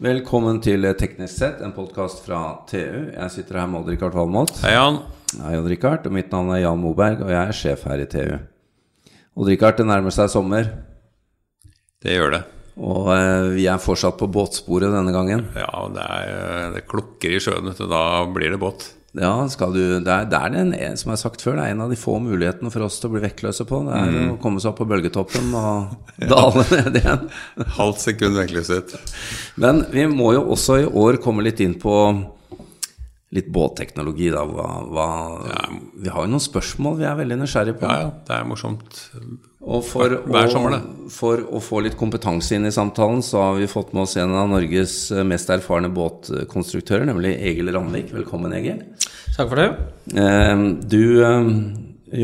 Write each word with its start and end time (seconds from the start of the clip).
Velkommen 0.00 0.62
til 0.64 0.86
Teknisk 0.96 1.34
sett, 1.42 1.58
en 1.60 1.74
podkast 1.76 2.22
fra 2.24 2.38
TU. 2.70 3.10
Jeg 3.12 3.32
sitter 3.34 3.58
her 3.60 3.66
med 3.68 3.82
Odd-Rikard 3.82 4.14
Valmot. 4.16 4.52
Hei, 4.64 4.72
Jan. 4.72 5.02
Hei, 5.42 5.58
Odd-Rikard. 5.58 6.06
Og 6.08 6.14
mitt 6.16 6.30
navn 6.32 6.48
er 6.54 6.62
Jan 6.62 6.80
Moberg, 6.80 7.20
og 7.26 7.32
jeg 7.34 7.40
er 7.50 7.58
sjef 7.58 7.84
her 7.84 8.00
i 8.00 8.06
TU. 8.08 8.38
Odd-Rikard, 9.36 9.76
det 9.82 9.86
nærmer 9.90 10.14
seg 10.14 10.30
sommer, 10.32 10.70
Det 12.00 12.14
gjør 12.16 12.32
det. 12.32 12.40
og 12.80 13.10
eh, 13.12 13.50
vi 13.58 13.66
er 13.68 13.76
fortsatt 13.82 14.16
på 14.16 14.30
båtsporet 14.32 14.88
denne 14.94 15.12
gangen. 15.12 15.44
Ja, 15.52 15.84
det, 15.92 16.06
er, 16.08 16.70
det 16.78 16.86
klukker 16.88 17.36
i 17.36 17.42
sjøen, 17.44 17.68
vet 17.68 17.82
du. 17.82 17.84
Da 17.92 18.24
blir 18.32 18.54
det 18.56 18.60
båt. 18.62 18.86
Ja, 19.18 19.32
skal 19.50 19.72
du, 19.74 19.82
det 19.98 20.12
er, 20.12 20.26
det 20.30 20.38
er 20.38 20.52
den, 20.54 20.68
som 20.94 21.10
jeg 21.10 21.16
har 21.16 21.22
sagt 21.24 21.42
før, 21.42 21.56
det 21.58 21.64
er 21.64 21.74
en 21.74 21.82
av 21.82 21.90
de 21.90 21.98
få 21.98 22.14
mulighetene 22.22 22.70
for 22.70 22.86
oss 22.86 23.00
til 23.02 23.10
å 23.10 23.14
bli 23.16 23.22
vektløse 23.24 23.66
på. 23.66 23.80
Det 23.88 23.96
er 23.98 24.18
å 24.30 24.36
komme 24.42 24.62
seg 24.62 24.70
opp 24.70 24.78
på 24.78 24.86
bølgetoppen 24.92 25.48
og 25.58 26.20
dale 26.30 26.66
ned 26.70 27.00
igjen. 27.00 27.24
Halvt 27.80 28.04
sekund 28.04 28.38
vektløshet. 28.38 28.94
Men 29.58 29.82
vi 29.90 30.06
må 30.10 30.30
jo 30.36 30.44
også 30.54 30.78
i 30.84 30.86
år 30.86 31.18
komme 31.24 31.42
litt 31.42 31.62
inn 31.64 31.74
på 31.82 31.96
litt 33.34 33.50
båtteknologi, 33.54 34.30
da. 34.34 34.42
Hva, 34.48 34.66
hva, 34.90 35.08
Vi 36.02 36.10
har 36.10 36.26
jo 36.26 36.32
noen 36.32 36.42
spørsmål 36.42 36.98
vi 36.98 37.06
er 37.06 37.18
veldig 37.20 37.38
nysgjerrige 37.44 37.78
på. 37.78 37.86
Ja, 37.86 38.08
ja, 38.08 38.12
det 38.26 38.34
er 38.36 38.48
morsomt. 38.48 39.04
Og 39.60 39.84
for 39.86 40.16
Hver 40.26 40.50
sommer, 40.50 40.78
for 41.12 41.44
å 41.52 41.60
få 41.62 41.82
litt 41.84 41.98
kompetanse 42.00 42.56
inn 42.56 42.66
i 42.66 42.74
samtalen, 42.74 43.22
så 43.22 43.44
har 43.44 43.60
vi 43.60 43.70
fått 43.70 43.92
med 43.94 44.06
oss 44.06 44.16
en 44.18 44.34
av 44.34 44.48
Norges 44.50 44.96
mest 45.28 45.52
erfarne 45.52 45.92
båtkonstruktører, 45.94 47.06
nemlig 47.06 47.36
Egil 47.36 47.70
Randvik. 47.76 48.10
Velkommen, 48.16 48.56
Egil. 48.56 48.82
Takk 49.36 49.52
for 49.52 49.60
det. 49.60 49.68
Eh, 50.16 50.66
Du 50.90 51.22
eh, 51.22 51.54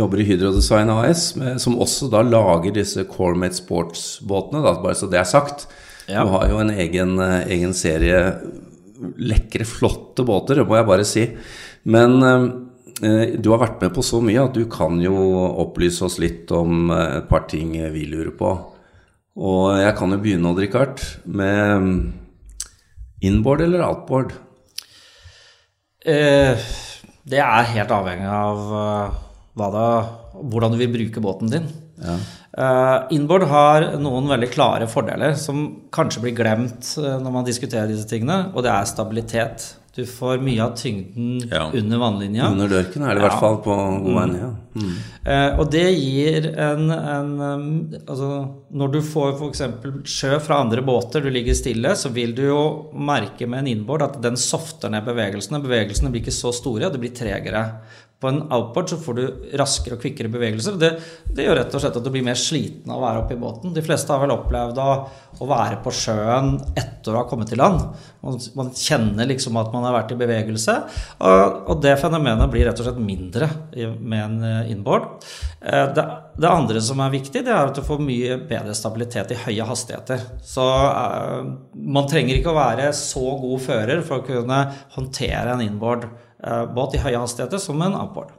jobber 0.00 0.20
i 0.24 0.26
Hydrodesign 0.26 0.90
AS, 0.90 1.28
som 1.62 1.78
også 1.78 2.10
da 2.10 2.24
lager 2.26 2.74
disse 2.74 3.06
Coremate 3.06 3.54
Sports-båtene, 3.54 4.64
bare 4.82 4.98
så 4.98 5.06
det 5.12 5.22
er 5.22 5.28
sagt. 5.28 5.68
Ja. 6.08 6.24
Du 6.24 6.34
har 6.34 6.48
jo 6.50 6.58
en 6.62 6.70
egen, 6.70 7.18
eh, 7.18 7.46
egen 7.54 7.74
serie 7.74 8.40
lekre, 9.18 9.66
flotte 9.68 10.24
båter, 10.26 10.60
det 10.60 10.68
må 10.68 10.78
jeg 10.78 10.88
bare 10.88 11.06
si. 11.08 11.26
Men 11.92 12.16
eh, 12.22 13.36
du 13.36 13.50
har 13.52 13.62
vært 13.62 13.82
med 13.84 13.94
på 13.96 14.04
så 14.06 14.22
mye 14.24 14.46
at 14.46 14.56
du 14.56 14.64
kan 14.72 15.00
jo 15.02 15.16
opplyse 15.64 16.04
oss 16.06 16.18
litt 16.22 16.50
om 16.54 16.90
eh, 16.94 17.20
et 17.20 17.28
par 17.30 17.46
ting 17.50 17.76
vi 17.94 18.06
lurer 18.10 18.32
på. 18.36 18.54
Og 19.36 19.76
jeg 19.76 19.92
kan 19.98 20.14
jo 20.14 20.20
begynne, 20.22 20.48
Odd 20.48 20.62
Rikard, 20.64 21.02
med 21.28 21.82
mm, 21.84 21.96
inboard 23.28 23.66
eller 23.66 23.84
outboard? 23.84 24.32
Eh, 26.06 26.68
det 27.26 27.40
er 27.42 27.72
helt 27.74 27.92
avhengig 27.92 28.28
av 28.30 28.76
eh, 28.80 29.16
da, 29.56 29.88
hvordan 30.38 30.72
du 30.72 30.80
vil 30.80 30.92
bruke 30.94 31.22
båten 31.24 31.52
din. 31.52 31.68
Eh, 32.00 32.98
inboard 33.16 33.42
har 33.50 33.88
noen 34.00 34.28
veldig 34.32 34.50
klare 34.54 34.86
fordeler 34.88 35.34
som 35.36 35.66
kanskje 35.92 36.22
blir 36.24 36.36
glemt 36.38 36.94
eh, 37.00 37.16
når 37.20 37.32
man 37.40 37.44
diskuterer 37.48 37.88
disse 37.90 38.08
tingene, 38.10 38.50
og 38.54 38.64
det 38.64 38.72
er 38.72 38.88
stabilitet. 38.88 39.74
Du 39.96 40.02
får 40.04 40.42
mye 40.44 40.60
av 40.60 40.74
tyngden 40.76 41.38
Ja. 41.48 41.70
under 41.72 41.96
vannlinja. 42.02 42.50
Under 42.52 42.68
dørken 42.68 43.00
er 43.02 43.14
det 43.14 43.22
i 43.22 43.24
hvert 43.24 43.32
Ja. 43.32 43.40
fall 43.40 43.56
på 43.64 43.76
god 44.04 44.14
vei 44.18 44.26
ned. 44.26 44.40
Ja. 44.42 44.50
Mm. 44.76 44.90
Eh, 45.24 45.58
og 45.58 45.70
det 45.72 45.84
gir 45.96 46.48
en, 46.58 46.90
en 46.90 47.30
um, 47.40 47.94
Altså, 48.06 48.48
når 48.76 48.92
du 48.92 49.00
får 49.00 49.38
f.eks. 49.38 49.62
sjø 50.04 50.38
fra 50.44 50.60
andre 50.60 50.82
båter, 50.84 51.22
du 51.24 51.30
ligger 51.32 51.54
stille, 51.56 51.94
så 51.96 52.12
vil 52.12 52.34
du 52.36 52.42
jo 52.42 52.60
merke 52.92 53.48
med 53.48 53.60
en 53.64 53.66
inboard 53.72 54.02
at 54.02 54.20
den 54.20 54.36
softer 54.36 54.90
ned 54.92 55.06
bevegelsene. 55.08 55.62
Bevegelsene 55.64 56.10
blir 56.12 56.20
ikke 56.26 56.36
så 56.42 56.52
store, 56.52 56.86
og 56.86 56.92
det 56.92 57.00
blir 57.00 57.16
tregere. 57.16 57.64
På 58.20 58.30
en 58.30 58.38
outboard 58.48 58.88
så 58.88 58.96
får 58.96 59.16
du 59.18 59.24
raskere 59.60 59.98
og 59.98 60.00
kvikkere 60.00 60.30
bevegelser. 60.32 60.78
Det, 60.80 60.88
det 61.36 61.44
gjør 61.44 61.58
rett 61.60 61.74
og 61.76 61.82
slett 61.82 61.98
at 61.98 62.04
du 62.06 62.08
blir 62.14 62.24
mer 62.24 62.38
sliten 62.40 62.88
av 62.88 62.96
å 62.96 63.04
være 63.04 63.22
oppe 63.22 63.36
i 63.36 63.40
båten. 63.42 63.74
De 63.76 63.84
fleste 63.84 64.08
har 64.08 64.22
vel 64.22 64.32
opplevd 64.32 64.80
å, 64.80 64.94
å 65.36 65.48
være 65.50 65.82
på 65.84 65.92
sjøen 65.92 66.54
etter 66.72 67.12
å 67.12 67.20
ha 67.20 67.26
kommet 67.28 67.52
til 67.52 67.60
land. 67.60 67.82
Man, 68.24 68.38
man 68.56 68.72
kjenner 68.72 69.28
liksom 69.28 69.58
at 69.60 69.68
man 69.74 69.84
har 69.84 69.98
vært 69.98 70.14
i 70.16 70.18
bevegelse. 70.22 70.78
Og, 71.20 71.58
og 71.68 71.82
det 71.84 71.92
fenomenet 72.00 72.48
blir 72.54 72.64
rett 72.70 72.80
og 72.80 72.88
slett 72.88 73.02
mindre 73.04 73.50
med 73.76 74.20
en 74.22 74.38
eh, 74.48 74.72
inboard. 74.72 75.10
Eh, 75.60 75.84
Det, 75.92 76.08
det 76.40 76.48
andre 76.48 76.80
som 76.84 77.04
er 77.04 77.12
viktig, 77.12 77.44
det 77.44 77.52
er 77.52 77.68
at 77.68 77.76
du 77.76 77.84
får 77.84 78.00
mye 78.00 78.40
bedre 78.48 78.72
stabilitet 78.76 79.36
i 79.36 79.42
høye 79.44 79.68
hastigheter. 79.68 80.24
Så 80.40 80.64
eh, 80.64 81.42
man 81.84 82.08
trenger 82.08 82.40
ikke 82.40 82.54
å 82.54 82.62
være 82.62 82.88
så 82.96 83.36
god 83.44 83.60
fører 83.68 84.00
for 84.08 84.22
å 84.22 84.26
kunne 84.26 84.62
håndtere 84.96 85.52
en 85.52 85.68
inboard-båt 86.42 86.94
i 86.94 86.98
høye 87.04 87.18
hastigheter 87.18 87.58
som 87.58 87.80
en 87.82 87.94
outboard. 87.94 88.30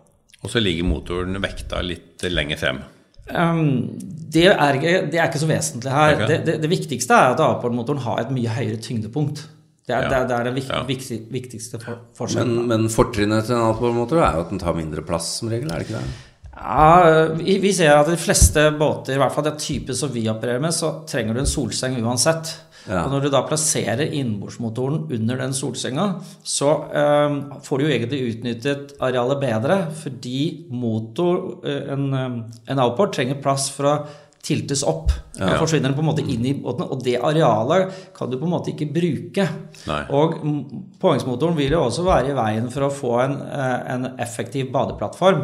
Og 0.44 0.50
så 0.54 0.62
ligger 0.62 0.86
motoren 0.86 1.40
vekta 1.42 1.82
litt 1.82 2.22
lenger 2.30 2.58
frem. 2.58 2.80
Um, 3.28 3.98
det, 4.32 4.46
er 4.54 4.78
det 5.12 5.18
er 5.20 5.28
ikke 5.28 5.42
så 5.42 5.50
vesentlig 5.50 5.92
her. 5.92 6.14
Okay. 6.16 6.28
Det, 6.28 6.38
det, 6.46 6.58
det 6.64 6.70
viktigste 6.72 7.14
er 7.14 7.34
at 7.34 7.40
outboard-motoren 7.44 8.00
har 8.06 8.22
et 8.22 8.32
mye 8.32 8.48
høyere 8.54 8.78
tyngdepunkt. 8.78 9.48
Det 9.88 9.96
er, 9.96 10.04
Ja. 10.04 10.10
det 10.10 10.18
er, 10.18 10.28
det 10.28 10.36
er 10.36 10.44
den 10.44 10.56
vik, 10.56 10.70
Ja. 10.70 10.84
viktig, 10.84 11.18
viktigste 11.32 11.80
for, 11.80 11.96
Men, 11.96 12.16
forskjellen. 12.16 12.68
men 12.68 12.90
fortrinnet 12.92 13.46
til 13.48 13.56
en 13.56 13.62
outboard-motor 13.70 14.20
er 14.20 14.34
jo 14.36 14.42
at 14.42 14.50
den 14.50 14.60
tar 14.60 14.74
mindre 14.76 15.02
plass 15.02 15.38
som 15.40 15.50
regel, 15.50 15.72
er 15.72 15.80
det 15.80 15.88
ikke 15.88 16.00
det? 16.02 16.10
Ja, 16.58 17.34
vi, 17.38 17.58
vi 17.62 17.74
ser 17.76 17.94
at 17.94 18.10
de 18.10 18.18
fleste 18.20 18.70
båter, 18.80 19.16
i 19.16 19.22
hvert 19.22 19.36
fall 19.36 19.46
den 19.46 19.60
type 19.62 19.96
som 19.98 20.10
vi 20.14 20.26
opererer 20.32 20.64
med, 20.64 20.74
så 20.76 21.04
trenger 21.10 21.38
du 21.38 21.44
en 21.44 21.50
solseng 21.50 22.00
uansett. 22.02 22.56
Ja. 22.88 23.02
Og 23.04 23.12
når 23.12 23.26
du 23.26 23.32
da 23.34 23.42
plasserer 23.44 24.14
innbordsmotoren 24.16 25.10
under 25.12 25.42
den 25.42 25.56
solsenga, 25.56 26.06
så 26.48 26.70
eh, 26.96 27.36
får 27.66 27.80
du 27.80 27.86
jo 27.86 27.92
egentlig 27.92 28.22
utnyttet 28.30 28.94
arealet 29.04 29.42
bedre, 29.44 29.80
fordi 30.04 30.40
motor, 30.72 31.60
eh, 31.68 31.92
en, 31.94 32.08
eh, 32.16 32.38
en 32.72 32.84
outboard 32.86 33.12
trenger 33.18 33.42
plass 33.44 33.68
for 33.76 33.92
å 33.92 33.98
tiltes 34.48 34.84
opp. 34.88 35.12
Da 35.38 35.58
forsvinner 35.60 35.92
den 35.92 35.98
på 35.98 36.04
en 36.04 36.10
måte 36.10 36.24
inn 36.24 36.46
i 36.48 36.54
båten, 36.58 36.88
og 36.88 37.02
det 37.04 37.18
arealet 37.20 37.92
kan 38.16 38.32
du 38.32 38.38
på 38.40 38.48
en 38.48 38.54
måte 38.54 38.72
ikke 38.72 38.88
bruke. 38.96 39.48
Nei. 39.90 40.00
Og 40.08 40.38
poengsmotoren 40.38 40.96
påhengsmotoren 41.02 41.58
vil 41.60 41.76
jo 41.76 41.84
også 41.84 42.06
være 42.08 42.32
i 42.32 42.38
veien 42.38 42.70
for 42.74 42.88
å 42.88 42.94
få 42.94 43.14
en, 43.26 43.36
eh, 43.42 43.94
en 43.94 44.08
effektiv 44.24 44.72
badeplattform. 44.72 45.44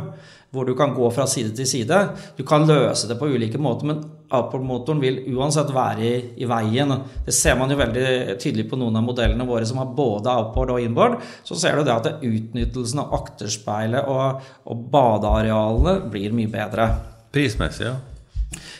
Hvor 0.53 0.67
du 0.69 0.75
kan 0.77 0.91
gå 0.93 1.07
fra 1.09 1.25
side 1.25 1.55
til 1.57 1.65
side. 1.65 1.97
Du 2.37 2.43
kan 2.45 2.67
løse 2.69 3.07
det 3.09 3.15
på 3.17 3.25
ulike 3.25 3.57
måter, 3.57 3.87
men 3.89 4.03
Apple-motoren 4.33 5.01
vil 5.01 5.17
uansett 5.33 5.71
være 5.73 6.05
i, 6.05 6.13
i 6.45 6.49
veien. 6.49 6.93
Det 7.25 7.33
ser 7.33 7.57
man 7.57 7.73
jo 7.73 7.79
veldig 7.79 8.37
tydelig 8.41 8.67
på 8.69 8.77
noen 8.77 8.99
av 8.99 9.05
modellene 9.07 9.47
våre 9.49 9.65
som 9.65 9.81
har 9.81 9.89
både 9.97 10.29
outboard 10.29 10.75
og 10.75 10.85
inboard. 10.85 11.17
Så 11.45 11.57
ser 11.57 11.77
du 11.77 11.87
det 11.87 11.95
at 11.95 12.21
utnyttelsen 12.21 13.01
av 13.01 13.17
akterspeilet 13.17 14.09
og, 14.13 14.45
og 14.69 14.87
badearealene 14.93 15.97
blir 16.13 16.37
mye 16.37 16.53
bedre. 16.53 16.89
Prismessig, 17.33 17.89
ja. 17.89 17.97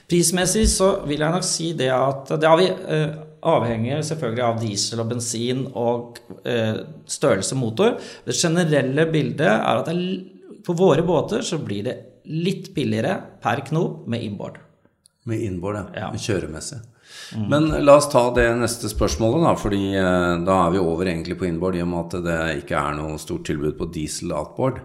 Prismessig 0.10 0.68
så 0.70 1.00
vil 1.08 1.24
jeg 1.24 1.34
nok 1.34 1.46
si 1.48 1.72
det 1.78 1.90
at 1.96 2.36
det 2.38 2.50
avhi- 2.50 2.70
eh, 2.70 3.16
avhenger 3.44 4.04
selvfølgelig 4.06 4.44
av 4.46 4.60
diesel 4.62 5.02
og 5.04 5.10
bensin 5.10 5.64
og 5.74 6.20
eh, 6.46 6.84
størrelse 7.10 7.58
motor. 7.58 7.98
Det 8.26 8.36
generelle 8.38 9.08
bildet 9.12 9.50
er 9.50 9.82
at 9.82 9.90
det, 9.90 9.96
er 9.98 10.33
på 10.66 10.76
våre 10.78 11.04
båter 11.06 11.44
så 11.46 11.60
blir 11.60 11.84
det 11.88 11.98
litt 12.26 12.72
billigere 12.76 13.18
per 13.44 13.66
knop 13.68 14.08
med 14.08 14.24
inboard. 14.24 14.58
Med 15.28 15.44
inboard, 15.44 15.76
ja. 15.76 15.86
Ja. 16.06 16.12
Med 16.12 16.24
kjøremessig. 16.24 16.80
Men 17.50 17.68
la 17.86 17.98
oss 18.00 18.10
ta 18.12 18.24
det 18.36 18.48
neste 18.60 18.90
spørsmålet, 18.92 19.44
da. 19.46 19.54
Fordi 19.60 19.84
eh, 20.00 20.32
da 20.46 20.58
er 20.66 20.74
vi 20.74 20.82
over 20.82 21.10
egentlig 21.10 21.38
på 21.40 21.48
inboard, 21.48 21.78
i 21.78 21.84
og 21.84 21.92
med 21.92 22.08
at 22.08 22.26
det 22.26 22.40
ikke 22.64 22.80
er 22.80 22.98
noe 22.98 23.20
stort 23.22 23.46
tilbud 23.48 23.78
på 23.80 23.90
diesel 23.94 24.34
outboard. 24.36 24.82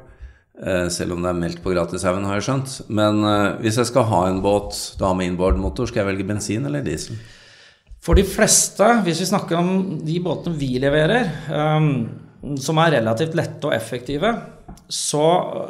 Eh, 0.58 0.86
selv 0.92 1.14
om 1.14 1.24
det 1.24 1.32
er 1.32 1.40
meldt 1.40 1.62
på 1.64 1.72
Gratishaugen, 1.74 2.26
har 2.28 2.38
jeg 2.38 2.48
skjønt. 2.48 2.76
Men 2.90 3.22
eh, 3.24 3.58
hvis 3.64 3.80
jeg 3.80 3.90
skal 3.90 4.08
ha 4.10 4.22
en 4.28 4.42
båt 4.44 4.78
da 5.00 5.12
med 5.16 5.32
inboard-motor, 5.32 5.90
skal 5.90 6.02
jeg 6.04 6.12
velge 6.12 6.28
bensin 6.28 6.66
eller 6.68 6.86
diesel? 6.86 7.18
For 8.04 8.18
de 8.18 8.24
fleste, 8.26 8.86
hvis 9.04 9.20
vi 9.22 9.28
snakker 9.28 9.58
om 9.58 9.70
de 10.06 10.18
båtene 10.24 10.56
vi 10.56 10.76
leverer, 10.80 11.28
um, 11.50 11.90
som 12.60 12.78
er 12.82 12.98
relativt 12.98 13.34
lette 13.38 13.66
og 13.66 13.74
effektive, 13.74 14.30
så 14.88 15.24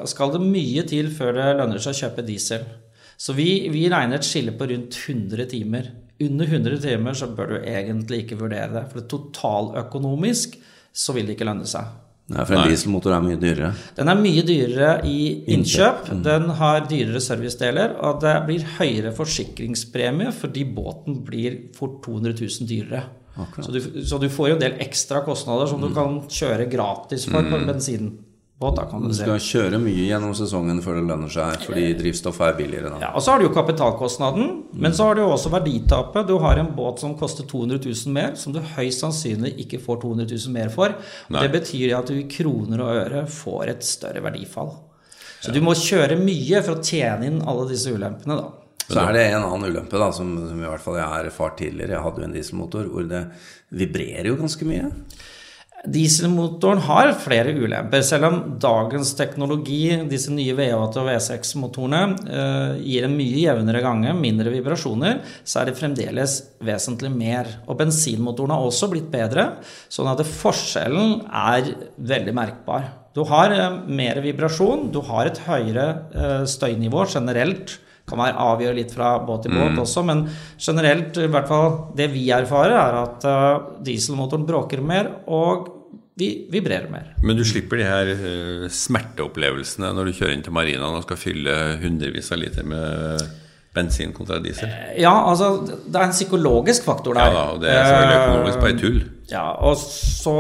skal 0.09 0.35
det 0.35 0.43
mye 0.45 0.85
til 0.89 1.09
før 1.15 1.39
det 1.39 1.49
lønner 1.59 1.83
seg 1.83 1.95
å 1.95 2.01
kjøpe 2.03 2.27
diesel. 2.27 2.67
Så 3.19 3.35
vi, 3.35 3.67
vi 3.73 3.89
regner 3.91 4.21
et 4.21 4.27
skille 4.27 4.55
på 4.55 4.69
rundt 4.71 4.99
100 5.01 5.49
timer. 5.51 5.89
Under 6.23 6.51
100 6.51 6.83
timer 6.83 7.17
så 7.19 7.31
bør 7.35 7.55
du 7.55 7.57
egentlig 7.63 8.25
ikke 8.25 8.39
vurdere 8.39 8.71
det. 8.75 8.85
For 8.93 9.09
totaløkonomisk 9.11 10.55
så 10.95 11.15
vil 11.17 11.27
det 11.27 11.35
ikke 11.35 11.49
lønne 11.49 11.67
seg. 11.69 11.89
Nei, 12.29 12.43
for 12.45 12.59
en 12.59 12.67
Nei. 12.67 12.73
dieselmotor 12.75 13.15
er 13.17 13.23
mye 13.25 13.39
dyrere. 13.41 13.69
Den 13.97 14.11
er 14.13 14.19
mye 14.21 14.43
dyrere 14.45 14.91
i 15.09 15.21
innkjøp. 15.55 16.11
Innkjøp, 16.13 16.25
Den 16.27 16.51
har 16.59 16.83
dyrere 16.91 17.23
servicedeler, 17.25 17.95
og 18.05 18.21
det 18.21 18.35
blir 18.45 18.67
høyere 18.77 19.15
forsikringspremie 19.17 20.35
fordi 20.37 20.67
båten 20.77 21.23
blir 21.25 21.57
fort 21.79 22.03
200 22.05 22.37
000 22.37 22.69
dyrere. 22.69 23.07
Så 23.59 23.75
du, 23.75 23.81
så 24.05 24.19
du 24.21 24.29
får 24.33 24.53
jo 24.53 24.57
en 24.57 24.65
del 24.65 24.81
ekstra 24.83 25.23
kostnader 25.27 25.71
som 25.71 25.83
du 25.83 25.93
kan 25.95 26.23
kjøre 26.29 26.67
gratis 26.71 27.29
for 27.29 27.47
på 27.47 27.61
en. 27.61 28.17
Da 28.59 28.89
kan 28.91 29.05
Du 29.07 29.13
skal 29.15 29.39
kjøre 29.39 29.79
mye 29.79 30.09
gjennom 30.09 30.33
sesongen 30.35 30.81
før 30.83 30.97
det 30.99 31.05
lønner 31.07 31.31
seg, 31.31 31.61
fordi 31.63 31.93
drivstoffet 32.01 32.49
er 32.49 32.57
billigere 32.59 32.91
da. 32.91 32.99
Ja, 33.05 33.11
og 33.15 33.23
så 33.23 33.31
har 33.31 33.39
du 33.39 33.47
jo 33.47 33.53
kapitalkostnaden, 33.55 34.49
men 34.75 34.97
så 34.99 35.07
har 35.07 35.15
du 35.15 35.23
jo 35.23 35.29
også 35.31 35.53
verditapet. 35.55 36.27
Du 36.27 36.41
har 36.43 36.59
en 36.59 36.73
båt 36.75 36.99
som 37.05 37.15
koster 37.21 37.47
200 37.47 37.79
000 37.87 38.17
mer, 38.17 38.35
som 38.35 38.57
du 38.57 38.59
høyst 38.75 39.05
sannsynlig 39.05 39.55
ikke 39.63 39.79
får 39.85 40.03
200 40.03 40.27
000 40.35 40.57
mer 40.57 40.75
for. 40.75 40.97
Nei. 41.31 41.45
det 41.45 41.53
betyr 41.55 41.95
at 42.01 42.11
du 42.11 42.19
i 42.19 42.27
kroner 42.27 42.83
og 42.83 42.99
øre 43.05 43.25
får 43.31 43.77
et 43.77 43.87
større 43.87 44.25
verdifall. 44.27 44.75
Så 45.39 45.55
du 45.55 45.61
må 45.63 45.77
kjøre 45.79 46.19
mye 46.19 46.59
for 46.67 46.81
å 46.81 46.83
tjene 46.83 47.31
inn 47.31 47.39
alle 47.47 47.69
disse 47.71 47.95
ulempene, 47.95 48.41
da. 48.43 48.68
Så 48.89 49.01
er 49.03 49.17
det 49.17 49.25
en 49.29 49.45
annen 49.45 49.69
ulempe, 49.69 49.99
da, 50.01 50.09
som, 50.17 50.31
som 50.49 50.61
i 50.63 50.69
hvert 50.69 50.85
fall 50.85 50.97
jeg 50.97 51.13
har 51.13 51.27
erfart 51.29 51.59
tidligere. 51.61 51.99
Jeg 51.99 52.05
hadde 52.07 52.23
jo 52.23 52.29
en 52.29 52.37
dieselmotor 52.39 52.87
hvor 52.93 53.09
det 53.11 53.27
vibrerer 53.77 54.31
jo 54.31 54.39
ganske 54.39 54.69
mye. 54.69 54.89
Dieselmotoren 55.87 56.81
har 56.89 57.13
flere 57.23 57.53
ulemper, 57.55 58.03
selv 58.03 58.27
om 58.27 58.39
dagens 58.59 59.13
teknologi, 59.15 59.93
disse 60.11 60.33
nye 60.35 60.57
V8 60.59 60.99
og 60.99 61.07
V6-motorene, 61.07 62.01
eh, 62.27 62.81
gir 62.83 63.07
en 63.07 63.15
mye 63.15 63.45
jevnere 63.45 63.85
gange, 63.85 64.15
mindre 64.19 64.51
vibrasjoner, 64.57 65.21
så 65.47 65.61
er 65.61 65.71
det 65.71 65.77
fremdeles 65.79 66.35
vesentlig 66.67 67.13
mer. 67.15 67.53
Og 67.69 67.79
bensinmotoren 67.79 68.57
har 68.57 68.67
også 68.67 68.91
blitt 68.91 69.07
bedre, 69.13 69.53
sånn 69.87 70.11
at 70.11 70.25
forskjellen 70.27 71.21
er 71.31 71.71
veldig 72.11 72.35
merkbar. 72.35 72.91
Du 73.15 73.23
har 73.31 73.55
eh, 73.55 73.79
mer 73.87 74.19
vibrasjon, 74.25 74.89
du 74.91 74.99
har 75.07 75.31
et 75.31 75.45
høyere 75.47 75.87
eh, 76.11 76.43
støynivå 76.51 77.07
generelt 77.07 77.79
kan 78.09 78.21
være 78.23 78.45
avgjøre 78.49 78.79
litt 78.81 78.93
fra 78.95 79.15
båt 79.25 79.47
til 79.47 79.57
båt 79.57 79.75
mm. 79.77 79.81
også, 79.85 80.05
men 80.09 80.25
generelt, 80.57 81.19
i 81.21 81.31
hvert 81.33 81.51
fall 81.51 81.75
det 81.99 82.11
vi 82.13 82.29
erfarer, 82.35 82.77
er 82.77 83.01
at 83.03 83.27
uh, 83.29 83.75
dieselmotoren 83.85 84.47
bråker 84.49 84.85
mer, 84.85 85.11
og 85.31 85.75
vi 86.19 86.31
vibrerer 86.51 86.89
mer. 86.91 87.13
Men 87.23 87.39
du 87.39 87.45
slipper 87.47 87.79
de 87.79 87.87
her 87.87 88.15
uh, 88.15 88.65
smerteopplevelsene 88.73 89.93
når 89.95 90.09
du 90.09 90.17
kjører 90.19 90.35
inn 90.35 90.47
til 90.47 90.57
marinaen 90.57 90.99
og 90.99 91.05
skal 91.07 91.21
fylle 91.21 91.59
hundrevis 91.83 92.33
av 92.35 92.43
liter 92.43 92.67
med 92.67 93.29
bensin 93.79 94.15
kontra 94.17 94.41
diesel? 94.43 94.71
Ja, 94.99 95.13
altså 95.29 95.53
det 95.69 95.95
er 95.95 96.09
en 96.09 96.17
psykologisk 96.17 96.89
faktor 96.89 97.19
der. 97.19 97.29
Ja 97.29 97.37
da, 97.37 97.47
og 97.55 97.63
det 97.63 97.71
er 97.71 97.87
selvfølgelig 97.87 98.19
økonomisk 98.25 98.65
bare 98.65 98.79
tull. 98.83 99.01
Ja, 99.31 99.75
så, 99.77 100.35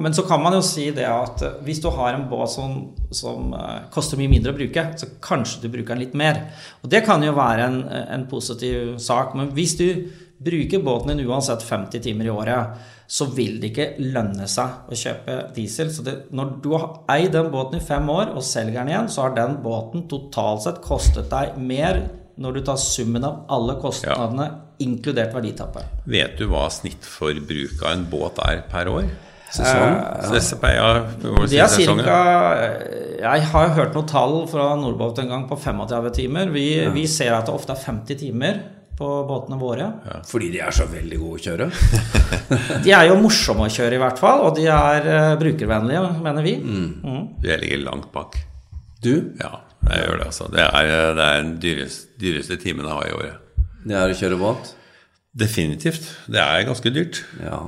men 0.00 0.14
så 0.14 0.22
kan 0.22 0.42
man 0.42 0.52
jo 0.52 0.60
si 0.64 0.90
det 0.92 1.06
at 1.08 1.42
eh, 1.42 1.54
hvis 1.64 1.80
du 1.80 1.88
har 1.94 2.12
en 2.12 2.26
båt 2.28 2.50
som, 2.52 2.74
som 3.08 3.54
uh, 3.56 3.86
koster 3.92 4.20
mye 4.20 4.28
mindre 4.28 4.52
å 4.52 4.58
bruke, 4.58 4.84
så 5.00 5.08
kanskje 5.24 5.62
du 5.62 5.70
bruker 5.72 5.94
den 5.94 6.02
litt 6.02 6.18
mer. 6.18 6.42
Og 6.84 6.90
det 6.92 7.00
kan 7.06 7.24
jo 7.24 7.32
være 7.36 7.70
en, 7.70 7.78
en 7.88 8.26
positiv 8.28 8.98
sak. 9.00 9.32
Men 9.38 9.48
hvis 9.56 9.78
du 9.80 9.86
bruker 10.44 10.84
båten 10.84 11.14
din 11.14 11.24
uansett 11.24 11.64
50 11.64 12.04
timer 12.04 12.28
i 12.28 12.34
året, 12.34 12.84
så 13.06 13.30
vil 13.32 13.56
det 13.62 13.70
ikke 13.72 14.10
lønne 14.12 14.48
seg 14.50 14.92
å 14.92 14.98
kjøpe 14.98 15.38
diesel. 15.56 15.88
Så 15.94 16.04
det, 16.04 16.14
når 16.36 16.52
du 16.60 16.70
har 16.74 16.90
eid 17.16 17.32
den 17.32 17.48
båten 17.52 17.80
i 17.80 17.86
fem 17.86 18.08
år 18.12 18.34
og 18.34 18.44
selger 18.44 18.82
den 18.82 18.92
igjen, 18.92 19.08
så 19.08 19.24
har 19.24 19.38
den 19.38 19.56
båten 19.64 20.04
totalt 20.10 20.66
sett 20.66 20.84
kostet 20.84 21.32
deg 21.32 21.56
mer 21.56 22.02
når 22.40 22.56
du 22.56 22.64
tar 22.66 22.78
summen 22.80 23.24
av 23.26 23.44
alle 23.54 23.76
kostnadene, 23.82 24.48
ja. 24.48 24.84
inkludert 24.84 25.34
verditappet. 25.36 26.02
Vet 26.10 26.38
du 26.40 26.48
hva 26.50 26.66
snittforbruk 26.72 27.82
av 27.84 27.92
en 27.92 28.04
båt 28.10 28.40
er 28.46 28.64
per 28.70 28.90
år? 28.90 29.08
Sesong? 29.54 29.92
Eh, 29.94 30.72
ja. 30.74 30.94
det 31.46 31.60
er 31.62 31.70
cirka 31.70 32.14
Jeg 33.20 33.50
har 33.52 33.74
hørt 33.76 33.94
noen 33.94 34.08
tall 34.10 34.40
fra 34.50 34.72
Nordbåt 34.80 35.20
en 35.22 35.30
gang 35.30 35.44
på 35.50 35.58
35 35.60 36.08
timer. 36.16 36.50
Vi, 36.54 36.66
ja. 36.80 36.88
vi 36.94 37.06
ser 37.10 37.36
at 37.36 37.46
det 37.46 37.54
ofte 37.54 37.76
er 37.76 37.84
50 37.84 38.18
timer 38.24 38.64
på 38.98 39.10
båtene 39.28 39.58
våre. 39.58 39.86
Ja. 40.06 40.18
Fordi 40.26 40.50
de 40.54 40.60
er 40.62 40.74
så 40.74 40.86
veldig 40.90 41.20
gode 41.22 41.38
å 41.38 41.44
kjøre? 41.44 41.68
de 42.86 42.94
er 42.94 43.08
jo 43.10 43.20
morsomme 43.22 43.66
å 43.66 43.72
kjøre, 43.72 43.98
i 43.98 44.02
hvert 44.02 44.20
fall. 44.22 44.44
Og 44.48 44.58
de 44.58 44.68
er 44.70 45.08
uh, 45.10 45.30
brukervennlige, 45.40 46.02
mener 46.22 46.46
vi. 46.46 46.56
Mm. 46.62 46.90
Mm. 47.02 47.24
Jeg 47.46 47.62
ligger 47.62 47.86
langt 47.88 48.10
bak. 48.14 48.38
Du? 49.04 49.14
Ja, 49.40 49.58
jeg 49.90 50.06
gjør 50.06 50.18
det. 50.20 50.26
altså. 50.26 50.48
Det 50.52 50.64
er, 50.64 50.90
det 51.16 51.24
er 51.28 51.40
den 51.42 51.54
dyreste, 51.62 52.14
dyreste 52.20 52.58
timen 52.62 52.88
jeg 52.88 52.98
har 52.98 53.08
i 53.08 53.14
året. 53.18 53.64
Det 53.84 53.96
er 54.00 54.12
å 54.12 54.18
kjøre 54.18 54.40
båt? 54.40 54.74
Definitivt. 55.34 56.06
Det 56.30 56.40
er 56.40 56.66
ganske 56.68 56.92
dyrt. 56.94 57.24
Ja, 57.42 57.60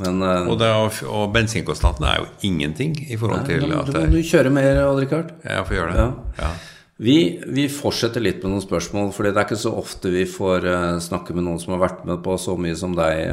men, 0.00 0.20
uh, 0.22 0.46
og, 0.46 0.60
er, 0.62 0.98
og 1.10 1.32
bensinkostnadene 1.34 2.10
er 2.12 2.20
jo 2.22 2.28
ingenting 2.46 2.94
i 3.10 3.16
forhold 3.18 3.42
nei, 3.42 3.56
til 3.58 3.72
at 3.74 3.88
Du 3.90 4.12
må 4.14 4.22
kjøre 4.22 4.52
mer, 4.54 4.84
Odd-Rikard. 4.86 5.32
Ja, 5.42 5.64
får 5.66 5.76
gjøre 5.80 5.96
det. 5.96 6.04
Ja. 6.04 6.44
Ja. 6.44 6.52
Vi, 7.00 7.16
vi, 7.48 7.64
fortsetter 7.72 8.22
litt 8.22 8.42
med 8.44 8.52
noen 8.52 8.62
spørsmål, 8.62 9.08
for 9.16 9.24
det 9.24 9.32
er 9.32 9.46
ikke 9.48 9.58
så 9.58 9.72
ofte 9.80 10.12
vi 10.12 10.26
får 10.30 10.68
uh, 10.68 10.96
snakke 11.02 11.34
med 11.34 11.48
noen 11.48 11.60
som 11.62 11.74
har 11.74 11.82
vært 11.82 12.06
med 12.08 12.22
på 12.22 12.36
så 12.38 12.54
mye 12.60 12.78
som 12.78 12.94
deg, 12.96 13.26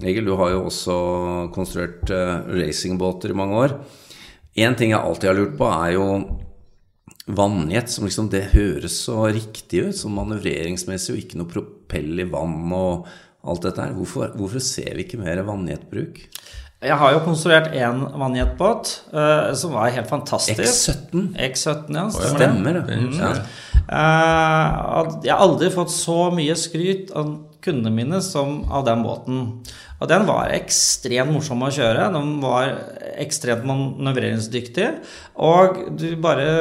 Egil. 0.00 0.26
Du 0.30 0.36
har 0.40 0.54
jo 0.54 0.64
også 0.70 0.98
konstruert 1.54 2.08
racingbåter 2.08 3.34
i 3.34 3.38
mange 3.38 3.64
år. 3.66 3.78
Én 4.58 4.74
ting 4.78 4.94
jeg 4.94 5.02
alltid 5.02 5.30
har 5.30 5.38
lurt 5.38 5.58
på, 5.58 5.68
er 5.68 5.98
jo 5.98 6.06
vannjet, 7.28 7.90
som 7.92 8.06
liksom 8.08 8.30
det 8.32 8.48
høres 8.54 9.02
så 9.04 9.26
riktig 9.28 9.84
ut, 9.88 9.96
som 9.96 10.16
manøvreringsmessig, 10.16 11.14
og 11.14 11.22
ikke 11.22 11.40
noe 11.40 11.52
propell 11.52 12.22
i 12.22 12.28
vann 12.28 12.72
og 12.72 13.08
alt 13.48 13.66
dette 13.68 13.84
her. 13.84 13.96
Hvorfor, 13.96 14.32
hvorfor 14.38 14.64
ser 14.64 14.96
vi 14.96 15.04
ikke 15.06 15.20
mer 15.20 15.42
vannjetbruk? 15.46 16.22
Jeg 16.78 16.94
har 16.94 17.10
jo 17.10 17.24
konstruert 17.24 17.72
én 17.74 18.04
vannjetbåt 18.20 18.90
uh, 19.10 19.50
som 19.58 19.74
var 19.74 19.90
helt 19.96 20.06
fantastisk. 20.10 20.62
X17? 20.62 21.32
X17, 21.34 21.96
ja, 21.96 22.04
stemmer, 22.14 22.36
stemmer 22.36 22.78
det. 22.78 22.98
Mm. 23.02 23.16
Ja. 23.18 23.32
Uh, 23.88 25.18
jeg 25.24 25.32
har 25.32 25.42
aldri 25.42 25.72
fått 25.74 25.90
så 25.90 26.28
mye 26.34 26.54
skryt 26.58 27.10
av 27.18 27.34
kundene 27.64 27.90
mine 27.96 28.20
som 28.22 28.62
av 28.70 28.86
den 28.86 29.02
båten. 29.02 29.42
Og 29.98 30.06
den 30.06 30.28
var 30.28 30.52
ekstremt 30.54 31.34
morsom 31.34 31.64
å 31.66 31.72
kjøre. 31.74 32.06
Den 32.14 32.36
var 32.44 32.76
ekstremt 33.18 33.66
manøvreringsdyktig. 33.66 34.88
Og 35.42 35.82
du 35.98 36.12
bare 36.22 36.52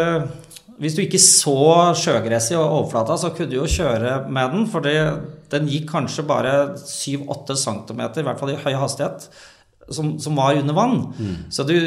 hvis 0.77 0.93
du 0.93 1.01
ikke 1.01 1.21
så 1.21 1.57
sjøgress 1.97 2.51
i 2.53 2.57
overflata, 2.59 3.17
så 3.17 3.31
kunne 3.33 3.49
du 3.49 3.57
jo 3.57 3.69
kjøre 3.69 4.27
med 4.29 4.53
den. 4.53 4.65
For 4.69 4.85
den 4.85 5.69
gikk 5.71 5.87
kanskje 5.89 6.25
bare 6.27 6.55
7-8 6.77 7.57
cm, 7.63 8.03
i 8.05 8.25
hvert 8.27 8.41
fall 8.41 8.53
i 8.53 8.59
høy 8.61 8.75
hastighet 8.77 9.29
som, 9.89 10.19
som, 10.19 10.35
var 10.35 10.55
under 10.55 10.73
vann. 10.73 10.97
Mm. 11.19 11.35
Du, 11.67 11.77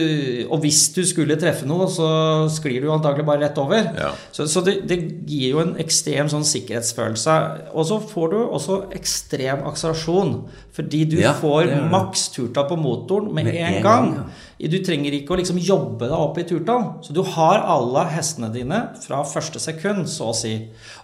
og 0.49 0.63
hvis 0.65 0.83
du 0.97 1.03
skulle 1.09 1.37
treffe 1.41 1.69
noe, 1.69 1.89
så 1.93 2.09
sklir 2.53 2.85
du 2.85 2.91
antagelig 2.93 3.27
bare 3.29 3.45
rett 3.45 3.59
over. 3.61 3.91
Ja. 3.97 4.13
Så, 4.33 4.47
så 4.49 4.63
det, 4.65 4.81
det, 4.89 4.99
gir 5.29 5.57
jo 5.57 5.63
en 5.65 5.75
ekstrem 5.81 6.31
sånn 6.33 6.47
sikkerhetsfølelse. 6.49 7.37
Og 7.75 7.89
så 7.91 8.01
får 8.11 8.33
du 8.33 8.39
også 8.43 8.83
ekstrem 8.97 9.67
akselerasjon. 9.69 10.37
Fordi 10.77 11.03
du 11.11 11.19
ja, 11.21 11.35
får 11.37 11.75
maks 11.93 12.31
turtall 12.33 12.69
på 12.71 12.79
motoren 12.81 13.29
med, 13.35 13.51
med 13.51 13.59
en, 13.59 13.75
en, 13.75 13.83
gang. 13.85 14.15
gang 14.15 14.31
ja. 14.61 14.71
Du 14.71 14.77
trenger 14.85 15.15
ikke 15.17 15.33
å 15.33 15.39
liksom 15.41 15.59
jobbe 15.65 16.09
deg 16.09 16.17
opp 16.17 16.39
i 16.41 16.45
turtall. 16.49 16.87
Så 17.05 17.17
du 17.17 17.21
har 17.37 17.65
alle 17.65 18.05
hestene 18.13 18.51
dine 18.53 18.81
fra 19.01 19.23
første 19.29 19.61
sekund, 19.61 20.09
så 20.09 20.31
å 20.33 20.37
si. 20.37 20.55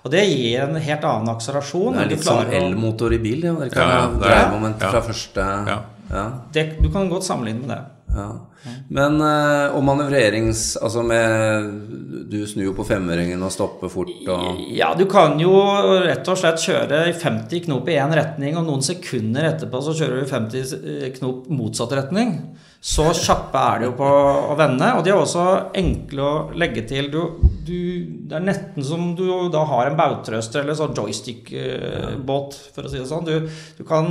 Og 0.04 0.12
det 0.12 0.24
gir 0.28 0.64
en 0.64 0.76
helt 0.76 1.04
annen 1.08 1.32
akselerasjon. 1.32 1.96
Det 1.96 2.06
er 2.06 2.14
litt 2.14 2.24
som 2.24 2.56
elmotor 2.60 3.16
i 3.16 3.20
bil. 3.20 3.44
Ja. 3.48 3.58
Det 3.60 3.70
kan 3.74 3.92
ja, 3.92 4.00
ja, 4.00 4.16
dreiemoment 4.22 4.80
fra 4.80 5.04
første 5.04 5.50
ja. 5.68 5.78
Ja. 6.10 6.30
Det, 6.54 6.76
du 6.82 6.90
kan 6.92 7.10
godt 7.10 7.24
sammenligne 7.24 7.60
med 7.60 7.68
det. 7.68 7.82
Ja. 8.16 8.28
Men 8.88 9.20
eh, 9.22 9.74
og 9.76 9.84
manøvrerings 9.86 10.62
Altså 10.82 11.02
med 11.06 11.66
Du 12.30 12.38
snur 12.48 12.68
jo 12.68 12.74
på 12.76 12.86
femøringen 12.88 13.42
og 13.46 13.52
stopper 13.54 13.90
fort 13.92 14.30
og 14.32 14.62
Ja, 14.74 14.92
du 14.98 15.04
kan 15.10 15.38
jo 15.40 15.52
rett 16.04 16.26
og 16.30 16.38
slett 16.40 16.62
kjøre 16.62 17.04
i 17.10 17.14
50 17.14 17.66
knop 17.66 17.88
i 17.90 17.98
én 18.00 18.14
retning, 18.16 18.56
og 18.58 18.66
noen 18.66 18.84
sekunder 18.84 19.50
etterpå 19.52 19.80
så 19.84 19.94
kjører 19.96 20.22
du 20.22 20.30
50 20.30 21.18
knop 21.18 21.50
motsatt 21.52 21.94
retning. 21.96 22.34
Så 22.86 23.06
kjappe 23.18 23.58
er 23.58 23.80
de 23.80 23.88
jo 23.88 23.94
på 23.98 24.06
å 24.06 24.54
vende, 24.58 24.86
og 24.94 25.00
de 25.02 25.10
er 25.10 25.18
også 25.18 25.44
enkle 25.74 26.22
å 26.22 26.34
legge 26.60 26.84
til. 26.86 27.08
Du, 27.10 27.18
du, 27.66 27.78
det 28.28 28.36
er 28.36 28.44
nesten 28.46 28.84
som 28.86 29.08
du 29.18 29.24
da 29.50 29.64
har 29.66 29.88
en 29.88 29.96
bautrøster 29.98 30.62
eller 30.62 30.76
sånn 30.78 30.94
joystick-båt, 30.94 32.58
for 32.76 32.86
å 32.86 32.92
si 32.92 33.00
det 33.00 33.08
sånn. 33.10 33.26
Du, 33.26 33.48
du, 33.80 33.82
kan 33.88 34.06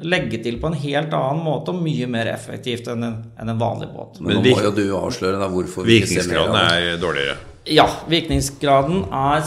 legge 0.00 0.40
til 0.46 0.56
på 0.62 0.70
en 0.70 0.78
helt 0.86 1.12
annen 1.12 1.44
måte 1.44 1.74
og 1.74 1.82
mye 1.84 2.08
mer 2.08 2.30
effektivt 2.32 2.88
enn 2.94 3.04
en, 3.10 3.18
enn 3.36 3.52
en 3.52 3.60
vanlig 3.60 3.83
båt. 3.92 4.20
Men 4.20 4.38
nå 4.38 4.44
må 4.46 4.62
jo 4.64 4.72
du 4.74 4.84
avsløre 4.98 5.40
da 5.40 5.48
hvorfor 5.52 5.86
Virkningsgraden 5.88 6.56
er 6.60 7.00
dårligere. 7.02 7.36
Ja, 7.70 7.86
virkningsgraden 8.10 9.06
er 9.08 9.46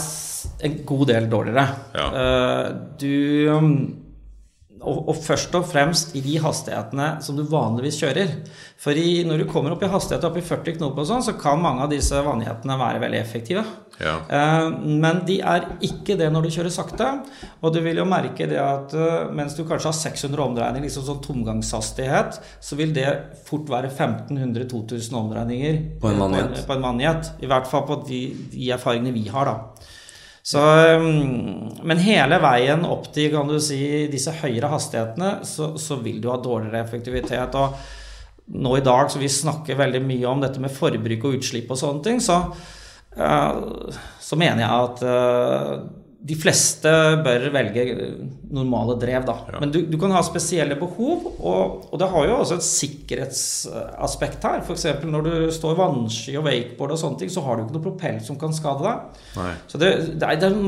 en 0.66 0.76
god 0.86 1.06
del 1.12 1.28
dårligere. 1.30 1.66
Ja. 1.94 2.08
Eh, 2.22 2.70
du 2.98 3.14
og, 4.88 5.02
og, 5.10 5.18
først 5.22 5.54
og 5.58 5.66
fremst 5.68 6.14
i 6.18 6.22
de 6.24 6.38
hastighetene 6.42 7.10
som 7.24 7.36
du 7.38 7.44
vanligvis 7.48 8.00
kjører. 8.00 8.32
For 8.80 8.96
i, 8.96 9.24
når 9.26 9.42
du 9.42 9.50
kommer 9.50 9.74
opp 9.74 9.84
i 9.84 9.90
hastighet 9.90 10.24
opp 10.24 10.38
i 10.40 10.44
40 10.44 10.78
knop 10.78 10.98
og 10.98 11.08
sånn, 11.08 11.24
så 11.26 11.34
kan 11.38 11.60
mange 11.62 11.84
av 11.84 11.92
disse 11.92 12.18
vanlighetene 12.24 12.78
være 12.80 13.02
veldig 13.04 13.20
effektive. 13.20 13.64
Ja. 13.98 14.14
Eh, 14.30 14.68
men 15.02 15.22
de 15.26 15.40
er 15.42 15.66
ikke 15.84 16.16
det 16.18 16.30
når 16.32 16.46
du 16.46 16.52
kjører 16.54 16.72
sakte. 16.72 17.10
Og 17.60 17.74
du 17.74 17.80
vil 17.84 17.98
jo 17.98 18.06
merke 18.08 18.46
det 18.48 18.60
at 18.62 18.94
uh, 18.94 19.28
mens 19.34 19.56
du 19.58 19.64
kanskje 19.66 19.90
har 19.90 19.98
600 19.98 20.44
omdreininger, 20.44 20.86
liksom 20.86 21.06
sånn 21.08 21.22
tomgangshastighet, 21.24 22.38
så 22.62 22.78
vil 22.78 22.94
det 22.96 23.08
fort 23.48 23.68
være 23.70 23.90
1500-2000 23.90 25.18
omdreininger 25.18 25.80
på 26.02 26.12
en 26.12 26.22
vanlighet, 26.22 26.62
På 26.68 26.78
en, 26.78 26.86
vannjet. 26.86 27.32
I 27.42 27.50
hvert 27.50 27.70
fall 27.70 27.86
på 27.88 28.02
de, 28.06 28.22
de 28.54 28.70
erfaringene 28.78 29.14
vi 29.16 29.26
har, 29.32 29.50
da. 29.50 29.96
Så, 30.48 30.60
um, 30.96 31.68
men 31.84 32.00
hele 32.00 32.38
veien 32.40 32.86
opp 32.88 33.10
til 33.12 33.28
kan 33.34 33.50
du 33.50 33.58
si, 33.60 33.82
disse 34.08 34.32
høyere 34.38 34.70
hastighetene, 34.72 35.32
så, 35.44 35.74
så, 35.76 35.98
vil 36.00 36.22
du 36.24 36.30
ha 36.32 36.38
dårligere 36.40 36.80
effektivitet. 36.86 37.58
Og 37.58 38.54
nå 38.56 38.72
i 38.78 38.84
dag, 38.84 39.10
så 39.12 39.20
vi 39.20 39.28
snakker 39.28 39.76
veldig 39.76 40.00
mye 40.06 40.30
om 40.30 40.40
dette 40.40 40.62
med 40.62 40.72
forbruk 40.72 41.26
og 41.28 41.36
utslipp 41.40 41.74
og 41.74 41.80
sånne 41.82 42.04
ting, 42.06 42.22
så, 42.24 42.38
uh, 43.18 43.98
så 44.24 44.40
mener 44.40 44.64
jeg 44.64 44.86
at 44.86 45.04
uh, 45.04 45.74
de 46.18 46.34
fleste 46.34 46.90
bør 47.22 47.44
velge 47.54 47.82
normale 48.50 48.96
drev, 48.98 49.22
da. 49.26 49.34
Ja. 49.52 49.60
Men 49.62 49.70
du, 49.70 49.78
du, 49.86 49.94
kan 50.00 50.10
ha 50.10 50.22
spesielle 50.26 50.74
behov, 50.80 51.28
og, 51.38 51.84
og, 51.92 51.94
det 52.00 52.08
har 52.10 52.26
jo 52.26 52.38
også 52.40 52.56
et 52.58 52.66
sikkerhetsaspekt 52.66 54.46
her. 54.48 54.64
F.eks. 54.64 54.86
når 55.06 55.28
du 55.28 55.30
står 55.54 55.78
vannski 55.78 56.34
og 56.40 56.48
wakeboard 56.48 56.96
og 56.96 57.00
sånne 57.04 57.22
ting, 57.22 57.30
så 57.30 57.44
har 57.46 57.56
du 57.56 57.64
ikke 57.64 57.76
noe 57.76 57.86
propell 57.86 58.18
som 58.26 58.40
kan 58.40 58.56
skade 58.56 58.82
deg. 58.82 59.22
Nei. 59.38 59.52
Så 59.70 59.78
det, 59.78 59.92
det, 60.18 60.26
er, 60.26 60.42
det, 60.42 60.50
er, 60.50 60.58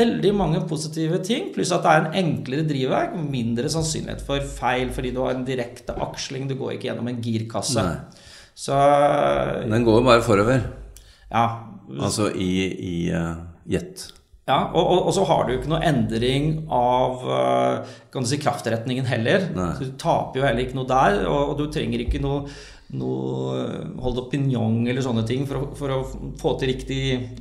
veldig 0.00 0.32
mange 0.38 0.64
positive 0.70 1.20
ting, 1.26 1.52
pluss 1.52 1.74
at 1.76 1.84
det 1.84 1.92
er 1.92 2.02
en 2.06 2.18
enklere 2.24 2.64
drivverk. 2.72 3.20
Mindre 3.36 3.68
sannsynlighet 3.76 4.24
for 4.24 4.48
feil 4.56 4.94
fordi 4.96 5.12
du 5.12 5.20
har 5.26 5.36
en 5.36 5.44
direkte 5.46 5.98
aksling, 6.08 6.48
du 6.48 6.56
går 6.56 6.78
ikke 6.78 6.88
gjennom 6.88 7.12
en 7.12 7.20
girkasse. 7.20 7.84
Nei. 7.84 8.24
Så 8.56 8.72
Den 9.68 9.84
går 9.84 10.00
jo 10.00 10.08
bare 10.08 10.24
forover. 10.24 10.68
Ja. 11.28 11.48
Altså 12.00 12.30
i, 12.32 12.52
i 12.80 12.94
uh, 13.12 13.44
jet. 13.68 14.08
Ja, 14.46 14.60
og, 14.70 14.78
og, 14.84 14.98
og, 15.08 15.12
så 15.16 15.24
har 15.26 15.42
du 15.46 15.56
ikke 15.56 15.70
noe 15.72 15.82
endring 15.82 16.52
av 16.70 17.24
uh, 17.26 17.96
kan 18.14 18.22
du 18.22 18.30
si, 18.30 18.38
kraftretningen 18.38 19.08
heller. 19.08 19.48
Nei. 19.56 19.72
Så 19.74 19.88
du 19.88 19.96
taper 19.98 20.38
jo 20.38 20.46
heller 20.46 20.62
ikke 20.62 20.78
noe 20.78 20.86
der, 20.86 21.24
og, 21.26 21.50
og 21.50 21.58
du 21.58 21.64
trenger 21.74 22.04
ikke 22.04 22.20
noe, 22.22 22.44
noe 22.94 23.64
hold 24.04 24.20
opinion 24.22 24.76
eller 24.86 25.02
sånne 25.02 25.24
ting 25.26 25.42
for 25.50 25.58
å, 25.58 25.64
for 25.74 25.96
å 25.96 25.98
få 26.38 26.54
til 26.60 26.70
riktig 26.70 27.00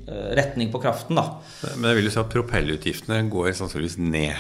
uh, 0.10 0.34
retning 0.40 0.74
på 0.74 0.82
kraften. 0.82 1.22
da. 1.22 1.28
Men 1.76 1.92
jeg 1.92 2.00
vil 2.00 2.10
jo 2.10 2.16
si 2.16 2.22
at 2.24 2.34
propellutgiftene 2.34 3.22
går 3.38 3.54
sannsynligvis 3.62 4.00
ned. 4.02 4.34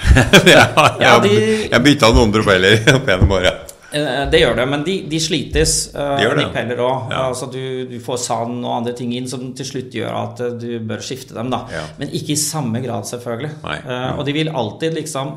jeg 0.49 0.49
jeg, 0.55 0.89
Ja, 1.05 1.15
jeg 1.21 1.85
bytta 1.85 2.09
noen 2.17 2.33
propeller 2.33 2.81
opp 2.97 3.13
gjennom 3.13 3.37
året. 3.37 3.74
Eh, 3.95 4.21
Det 4.31 4.41
gjør 4.41 4.57
det, 4.59 4.65
men 4.71 4.83
de, 4.83 4.95
de 5.09 5.19
slites. 5.23 5.75
Uh, 5.95 6.15
De 6.17 6.25
gjør 6.25 6.39
det. 6.41 6.45
Òg. 6.75 7.11
Ja. 7.13 7.21
Altså 7.29 7.47
du, 7.51 7.61
du 7.89 7.95
får 8.03 8.19
sand 8.25 8.57
og 8.65 8.73
andre 8.81 8.93
ting 8.97 9.13
inn 9.15 9.27
som 9.31 9.45
til 9.55 9.67
slutt 9.69 9.95
gjør 9.95 10.11
at 10.19 10.41
eh, 10.43 10.55
du 10.59 10.67
bør 10.89 11.03
skifte 11.05 11.35
dem. 11.37 11.51
da. 11.53 11.61
Ja. 11.71 11.83
Men 12.01 12.11
ikke 12.17 12.33
i 12.35 12.39
samme 12.41 12.81
grad, 12.83 13.07
selvfølgelig. 13.07 13.53
Nei. 13.63 13.77
Eh, 13.85 14.09
og 14.17 14.25
de 14.27 14.35
vil 14.35 14.51
alltid 14.51 14.97
liksom 14.99 15.31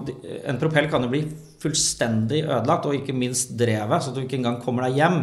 En 0.48 0.58
propell 0.60 0.88
kan 0.90 1.04
jo 1.06 1.10
bli 1.12 1.22
fullstendig 1.58 2.44
ødelagt, 2.46 2.86
og 2.86 2.94
ikke 2.94 3.14
minst 3.18 3.54
drevet, 3.58 4.02
så 4.04 4.12
du 4.14 4.20
ikke 4.22 4.36
engang 4.38 4.60
kommer 4.62 4.86
deg 4.86 4.98
hjem. 5.00 5.16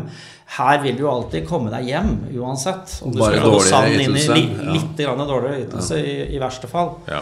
Her 0.58 0.82
vil 0.84 0.98
du 0.98 1.06
jo 1.06 1.12
alltid 1.12 1.46
komme 1.48 1.72
deg 1.72 1.88
hjem 1.94 2.10
uansett. 2.42 2.98
Om 3.08 3.14
du 3.16 3.22
Bare 3.22 3.40
dårligere 3.40 3.70
sand 3.72 3.94
inn 3.94 4.02
i 4.02 4.08
ytelse, 4.20 4.36
Litt, 4.36 4.58
ja. 4.60 4.74
litt 4.76 5.00
grann 5.06 5.24
dårligere 5.30 5.62
ytelse, 5.68 6.00
i, 6.04 6.16
i 6.36 6.42
verste 6.44 6.68
fall. 6.72 6.92
Ja. 7.08 7.22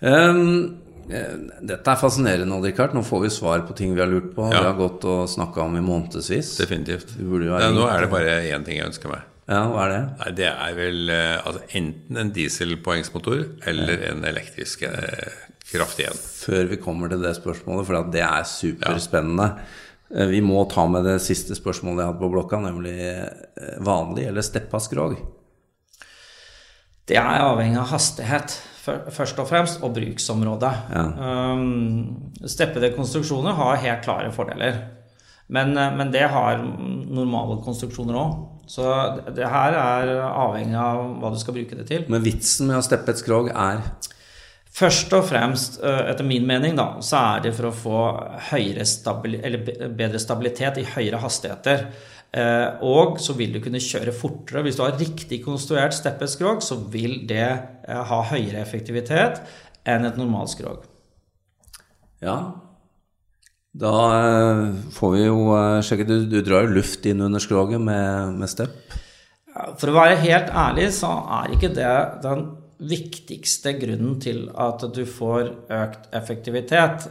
Um, 0.00 0.42
eh, 0.42 0.85
dette 1.06 1.92
er 1.92 2.00
fascinerende, 2.00 2.56
Odd-Rikard. 2.56 2.94
Nå 2.96 3.02
får 3.06 3.22
vi 3.26 3.30
svar 3.30 3.62
på 3.68 3.76
ting 3.78 3.94
vi 3.94 4.02
har 4.02 4.10
lurt 4.10 4.32
på. 4.34 4.48
Ja. 4.50 4.60
Vi 4.60 4.68
har 4.70 4.76
gått 4.78 5.04
og 5.08 5.24
snakka 5.30 5.62
om 5.66 5.76
i 5.78 5.84
månedsvis. 5.84 6.56
Definitivt. 6.60 7.14
Nei, 7.18 7.70
nå 7.76 7.86
er 7.88 8.04
det 8.06 8.10
bare 8.12 8.36
én 8.50 8.64
ting 8.66 8.80
jeg 8.80 8.88
ønsker 8.90 9.12
meg. 9.12 9.24
Ja, 9.46 9.60
hva 9.70 9.84
er 9.86 9.92
det? 9.92 10.00
Nei, 10.18 10.30
Det 10.40 10.46
er 10.50 10.74
vel 10.74 11.10
eh, 11.14 11.36
altså, 11.46 11.60
enten 11.78 12.18
en 12.18 12.32
dieselpoengsmotor 12.34 13.44
eller 13.70 14.02
en 14.10 14.24
elektrisk 14.26 14.82
eh, 14.88 15.36
kraft 15.70 16.00
igjen. 16.02 16.18
Før 16.18 16.66
vi 16.72 16.80
kommer 16.82 17.12
til 17.12 17.22
det 17.22 17.36
spørsmålet, 17.38 17.86
for 17.86 18.10
det 18.10 18.24
er 18.26 18.42
superspennende. 18.50 19.46
Eh, 20.10 20.26
Vi 20.34 20.40
må 20.42 20.64
ta 20.70 20.88
med 20.90 21.06
det 21.06 21.20
siste 21.22 21.54
spørsmålet 21.54 22.02
jeg 22.02 22.10
hadde 22.10 22.22
på 22.24 22.32
blokka, 22.34 22.58
nemlig 22.66 22.96
eh, 23.06 23.78
vanlig 23.86 24.26
eller 24.32 24.42
steppa 24.42 24.82
skrog. 24.82 25.14
Det 27.06 27.16
er 27.20 27.44
avhengig 27.44 27.78
av 27.78 27.92
hastighet, 27.92 28.56
først 29.14 29.38
og 29.38 29.46
fremst, 29.48 29.82
og 29.82 29.94
bruksområde. 29.94 30.72
Um, 31.18 32.32
steppede 32.46 32.90
konstruksjoner 32.96 33.54
har 33.54 33.82
helt 33.82 34.04
klare 34.06 34.32
fordeler. 34.34 34.80
Men, 35.48 35.76
eh, 35.78 35.94
men 35.94 36.10
det 36.10 36.24
har 36.30 36.58
normale 36.58 37.60
konstruksjoner 37.62 38.18
òg. 38.18 38.48
Så 38.66 38.82
det- 39.16 39.36
det 39.36 39.48
her 39.48 39.72
er 39.72 40.22
avhengig 40.26 40.74
av 40.74 41.20
hva 41.20 41.30
du 41.32 41.38
skal 41.38 41.54
bruke 41.54 41.76
det 41.76 41.86
til. 41.86 42.04
Men 42.08 42.22
vitsen 42.22 42.66
med 42.66 42.76
å 42.76 42.82
steppe 42.82 43.10
et 43.10 43.18
skrog 43.18 43.50
er 43.54 43.82
Først 44.76 45.12
og 45.16 45.24
fremst, 45.24 45.78
eh, 45.82 46.10
etter 46.10 46.22
min 46.22 46.46
mening, 46.46 46.76
da, 46.76 46.98
så 47.00 47.38
er 47.38 47.40
det 47.40 47.54
for 47.54 47.70
å 47.70 47.72
få 47.72 48.00
bedre 49.96 50.18
stabilitet 50.18 50.76
i 50.76 50.84
høyere 50.84 51.18
hastigheter. 51.18 51.86
Eh, 52.36 52.82
Og 52.84 53.16
så 53.22 53.32
vil 53.36 53.54
du 53.54 53.62
kunne 53.64 53.80
kjøre 53.80 54.12
fortere. 54.12 54.64
Hvis 54.66 54.76
du 54.76 54.84
har 54.84 54.98
riktig 55.00 55.40
konstruert 55.44 55.96
steppeskrog, 55.96 56.60
så 56.64 56.76
vil 56.92 57.22
det 57.28 57.46
eh, 57.48 58.02
ha 58.10 58.20
høyere 58.32 58.60
effektivitet 58.60 59.40
enn 59.88 60.04
et 60.04 60.20
normalt 60.20 60.52
skrog. 60.52 60.84
Ja. 62.20 62.36
Da 63.76 63.96
eh, 64.18 64.62
får 64.92 65.14
vi 65.14 65.24
jo 65.24 65.40
sjekke 65.84 66.08
Du, 66.08 66.18
du 66.28 66.38
drar 66.44 66.66
jo 66.66 66.76
luft 66.76 67.08
inn 67.08 67.24
under 67.24 67.40
skroget 67.40 67.80
med, 67.80 68.36
med 68.36 68.52
stepp. 68.52 68.76
For 69.80 69.88
å 69.88 69.96
være 69.96 70.20
helt 70.20 70.52
ærlig 70.52 70.90
så 70.92 71.14
er 71.40 71.56
ikke 71.56 71.72
det 71.72 71.92
den 72.24 72.48
viktigste 72.76 73.72
grunnen 73.80 74.18
til 74.20 74.50
at 74.52 74.82
du 74.92 75.06
får 75.08 75.46
økt 75.72 76.10
effektivitet. 76.12 77.06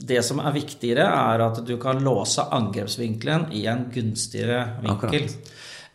Det 0.00 0.22
som 0.24 0.38
er 0.40 0.54
viktigere, 0.54 1.04
er 1.04 1.42
at 1.44 1.58
du 1.66 1.74
kan 1.82 1.98
låse 2.04 2.44
angrepsvinkelen 2.56 3.48
i 3.52 3.66
en 3.70 3.86
gunstigere 3.92 4.62
vinkel. 4.84 5.26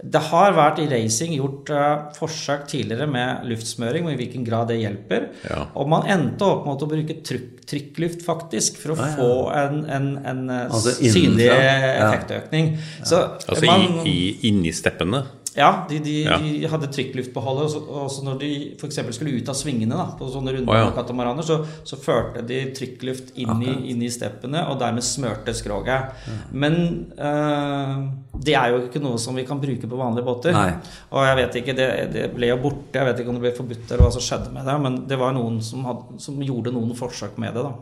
Det 0.05 0.19
har 0.27 0.51
vært 0.53 0.81
i 0.83 0.85
racing 0.91 1.31
gjort 1.37 1.69
uh, 1.71 2.11
forsøk 2.17 2.65
tidligere 2.67 3.07
med 3.09 3.45
luftsmøring, 3.47 4.05
og 4.05 4.11
i 4.11 4.17
hvilken 4.19 4.43
grad 4.45 4.67
det 4.69 4.81
hjelper. 4.81 5.29
Ja. 5.47 5.61
Og 5.79 5.87
man 5.89 6.03
endte 6.11 6.43
opp 6.45 6.67
med 6.67 6.83
å 6.83 6.89
bruke 6.91 7.15
trykk, 7.25 7.63
trykkluft, 7.65 8.25
faktisk, 8.27 8.75
for 8.81 8.93
å 8.93 8.97
få 9.15 9.29
en, 9.55 9.79
en, 9.87 10.09
en 10.27 10.43
Altså 10.67 10.93
synlig 10.99 11.47
innenfra, 11.47 11.55
ja. 11.63 12.09
effektøkning. 12.09 12.69
Så 13.07 13.23
Altså 13.47 13.65
man- 13.71 14.03
i, 14.03 14.11
i, 14.11 14.29
inni 14.51 14.75
steppene. 14.75 15.23
Ja, 15.55 15.85
de, 15.89 15.99
de, 16.03 16.15
Ja. 16.25 16.37
de 16.41 16.67
hadde 16.67 16.89
trykkluftbeholder. 16.91 17.63
Og 17.63 17.71
så, 17.71 17.79
og 17.79 18.09
så 18.11 18.23
når 18.25 18.39
de 18.41 18.49
f.eks. 18.75 18.99
skulle 19.15 19.37
ut 19.39 19.49
av 19.51 19.55
svingene 19.55 19.95
da, 19.95 20.07
på 20.19 20.27
sånne 20.31 20.51
runde 20.57 20.71
oh, 20.71 20.79
ja. 20.81 20.89
katamaraner, 20.95 21.45
så, 21.47 21.61
så 21.87 21.99
førte 22.01 22.43
de 22.47 22.59
trykkluft 22.75 23.31
inn 23.39 23.63
i, 23.63 23.75
inn 23.93 24.03
i 24.03 24.11
steppene, 24.11 24.65
og 24.71 24.79
dermed 24.81 25.05
smørte 25.07 25.55
skroget. 25.55 26.11
Men 26.51 26.77
eh, 27.15 27.95
det 28.35 28.57
er 28.59 28.75
jo 28.75 28.83
ikke 28.85 29.03
noe 29.03 29.21
som 29.21 29.37
vi 29.39 29.47
kan 29.47 29.61
bruke 29.63 29.87
på 29.87 30.01
vanlige 30.01 30.27
båter. 30.27 30.55
Nei. 30.55 30.75
Og 31.15 31.27
jeg 31.29 31.39
vet 31.41 31.59
ikke, 31.61 31.77
det, 31.79 31.89
det 32.13 32.29
ble 32.35 32.51
jo 32.51 32.61
borte, 32.67 32.99
jeg 32.99 33.09
vet 33.09 33.23
ikke 33.23 33.31
om 33.33 33.39
det 33.39 33.47
ble 33.47 33.55
forbudt 33.57 33.89
eller 33.89 34.07
hva 34.07 34.13
som 34.17 34.27
skjedde 34.27 34.53
med 34.55 34.67
det, 34.67 34.77
men 34.83 35.01
det 35.07 35.19
var 35.23 35.35
noen 35.39 35.61
som, 35.63 35.87
hadde, 35.87 36.19
som 36.27 36.39
gjorde 36.43 36.75
noen 36.75 36.95
forsøk 36.99 37.39
med 37.41 37.55
det, 37.55 37.63
da. 37.65 37.75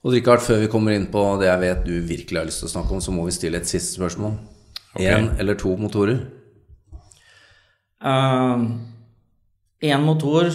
Og 0.00 0.14
Richard, 0.14 0.40
før 0.40 0.62
vi 0.62 0.70
kommer 0.72 0.94
inn 0.96 1.10
på 1.12 1.20
det 1.42 1.50
jeg 1.50 1.60
vet 1.60 1.82
du 1.84 1.96
virkelig 2.08 2.38
har 2.40 2.46
lyst 2.48 2.62
til 2.62 2.70
å 2.70 2.76
snakke 2.78 2.94
om, 2.96 3.02
så 3.04 3.12
må 3.12 3.26
vi 3.26 3.34
stille 3.36 3.58
et 3.60 3.68
siste 3.68 3.98
spørsmål. 3.98 4.38
Én 5.02 5.34
eller 5.38 5.58
to 5.60 5.74
motorer? 5.78 6.22
Én 8.00 10.04
motor 10.04 10.48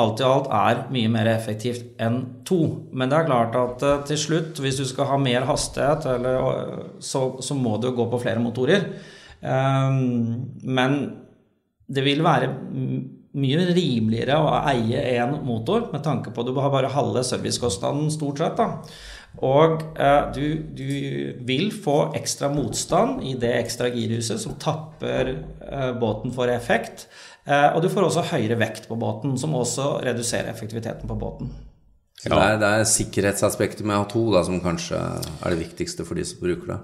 alt 0.00 0.22
i 0.22 0.26
alt 0.26 0.50
er 0.54 0.82
mye 0.94 1.10
mer 1.12 1.28
effektivt 1.32 2.00
enn 2.00 2.20
to. 2.46 2.60
Men 2.94 3.10
det 3.10 3.18
er 3.18 3.28
klart 3.28 3.56
at 3.58 3.86
eh, 3.86 4.02
til 4.10 4.20
slutt, 4.24 4.60
hvis 4.62 4.80
du 4.80 4.84
skal 4.88 5.10
ha 5.10 5.20
mer 5.20 5.46
hastighet, 5.48 6.06
eller, 6.14 6.84
så, 7.02 7.26
så 7.42 7.56
må 7.58 7.76
du 7.82 7.90
gå 7.96 8.06
på 8.10 8.20
flere 8.22 8.42
motorer. 8.42 8.86
Eh, 9.40 10.02
men 10.78 11.00
det 11.90 12.06
vil 12.06 12.22
være 12.24 12.52
mye 13.40 13.64
rimeligere 13.74 14.38
å 14.42 14.54
eie 14.72 15.02
én 15.16 15.36
motor, 15.46 15.88
med 15.92 16.04
tanke 16.06 16.32
på 16.34 16.42
at 16.42 16.50
du 16.50 16.58
har 16.58 16.72
bare 16.72 16.92
halve 16.94 17.22
servicekostnaden 17.26 18.10
stort 18.14 18.42
sett. 18.42 18.58
da. 18.58 18.70
Og 19.38 19.82
eh, 19.94 20.22
du, 20.34 20.44
du 20.74 20.90
vil 21.46 21.70
få 21.72 22.10
ekstra 22.18 22.50
motstand 22.52 23.22
i 23.24 23.36
det 23.38 23.52
ekstra 23.60 23.88
girhuset 23.94 24.42
som 24.42 24.58
tapper 24.60 25.32
eh, 25.32 25.90
båten 26.00 26.34
for 26.34 26.50
effekt. 26.50 27.06
Eh, 27.46 27.70
og 27.70 27.80
du 27.84 27.88
får 27.92 28.08
også 28.08 28.26
høyere 28.34 28.58
vekt 28.60 28.88
på 28.90 28.98
båten, 29.00 29.38
som 29.40 29.54
også 29.56 30.00
reduserer 30.04 30.50
effektiviteten 30.50 31.08
på 31.08 31.18
båten. 31.18 31.52
Så 32.20 32.28
det, 32.28 32.36
er, 32.36 32.58
det 32.60 32.70
er 32.76 32.88
sikkerhetsaspektet 32.90 33.86
med 33.86 33.96
å 33.96 34.02
ha 34.02 34.08
to 34.10 34.26
da, 34.34 34.42
som 34.44 34.58
kanskje 34.60 34.98
er 34.98 35.54
det 35.54 35.62
viktigste 35.62 36.04
for 36.04 36.20
de 36.20 36.26
som 36.28 36.42
bruker 36.42 36.74
det. 36.74 36.80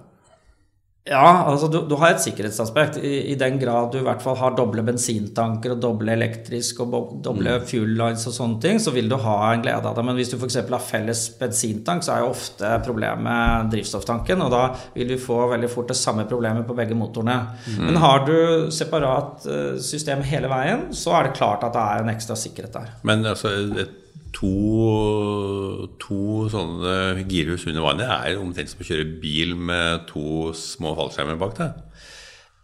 Ja, 1.07 1.47
altså 1.47 1.69
du, 1.71 1.79
du 1.87 1.95
har 2.01 2.17
et 2.17 2.23
sikkerhetsaspekt 2.25 2.97
i, 2.99 3.13
i 3.31 3.35
den 3.39 3.61
grad 3.61 3.93
du 3.95 4.01
i 4.01 4.05
hvert 4.07 4.23
fall 4.25 4.35
har 4.41 4.57
doble 4.59 4.83
bensintanker 4.83 5.77
og 5.77 5.83
doble 5.85 6.17
elektrisk 6.17 6.81
og 6.83 6.91
doble 6.91 7.21
doble 7.23 7.53
fuel 7.69 7.93
lines 7.95 8.25
og 8.27 8.35
sånne 8.35 8.59
ting, 8.63 8.81
så 8.83 8.91
vil 8.95 9.07
du 9.11 9.15
ha 9.23 9.37
en 9.53 9.63
glede 9.63 9.87
av 9.87 9.95
det. 9.95 10.05
Men 10.07 10.19
hvis 10.19 10.33
du 10.33 10.37
f.eks. 10.39 10.59
har 10.67 10.83
felles 10.83 11.23
bensintank, 11.39 12.03
så 12.03 12.17
er 12.17 12.25
jo 12.25 12.33
ofte 12.33 12.73
problemet 12.87 13.71
drivstofftanken, 13.71 14.43
og 14.43 14.51
da 14.51 14.65
vil 14.97 15.13
vi 15.15 15.21
få 15.21 15.45
veldig 15.53 15.71
fort 15.71 15.93
det 15.93 15.99
samme 16.01 16.27
problemet 16.27 16.67
på 16.67 16.75
begge 16.79 16.99
motorene. 16.99 17.39
Men 17.79 18.01
har 18.03 18.27
du 18.27 18.37
separat 18.75 19.47
eh, 19.47 19.77
system 19.83 20.25
hele 20.27 20.51
veien, 20.51 20.89
så 20.97 21.15
er 21.21 21.29
det 21.29 21.39
klart 21.39 21.63
at 21.67 21.77
det 21.77 21.87
er 21.87 22.03
en 22.03 22.13
ekstra 22.17 22.39
sikkerhet 22.39 22.81
der. 22.81 22.91
Men 23.07 23.23
altså 23.31 23.55
et, 23.79 23.95
to, 24.37 25.89
to 26.03 26.47
sånne 26.53 27.25
girhus 27.31 27.67
under 27.71 27.87
vannet 27.87 28.13
er 28.13 28.41
omtrent 28.41 28.73
som 28.73 28.83
å 28.85 28.89
kjøre 28.89 29.09
bil 29.23 29.57
med 29.57 30.07
to 30.11 30.53
små 30.57 30.95
fallskjermer 30.99 31.39
bak 31.41 31.59
deg. 31.61 31.83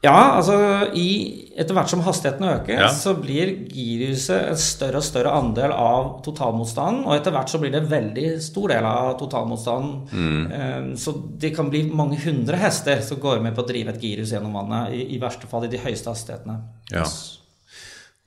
Ja, 0.03 0.35
altså 0.35 0.57
i, 0.99 1.53
etter 1.55 1.77
hvert 1.77 1.91
som 1.93 2.01
hastigheten 2.03 2.43
øker, 2.51 2.75
Ja. 2.75 2.89
så 2.91 3.13
blir 3.15 3.53
girhuset 3.71 4.49
en 4.51 4.59
større 4.59 4.99
og 4.99 5.05
større 5.07 5.31
andel 5.39 5.71
av 5.71 6.25
totalmotstanden. 6.27 7.05
Og 7.07 7.15
etter 7.15 7.31
hvert 7.31 7.53
så 7.53 7.61
blir 7.63 7.71
det 7.71 7.85
en 7.85 7.93
veldig 7.93 8.33
stor 8.43 8.73
del 8.75 8.89
av 8.89 9.13
totalmotstanden. 9.21 9.93
Mm. 10.11 10.97
Så 10.99 11.15
det 11.39 11.53
kan 11.55 11.71
bli 11.71 11.85
mange 11.87 12.19
hundre 12.25 12.59
hester 12.59 12.99
som 13.07 13.23
går 13.23 13.39
med 13.47 13.55
på 13.55 13.63
å 13.63 13.69
drive 13.69 13.95
et 13.95 14.03
girhus 14.03 14.35
gjennom 14.35 14.59
vannet, 14.59 14.91
i, 14.99 15.05
i 15.15 15.21
verste 15.23 15.47
fall 15.47 15.69
i 15.69 15.71
de 15.71 15.79
høyeste 15.79 16.11
hastighetene. 16.11 16.59
Ja. 16.91 17.07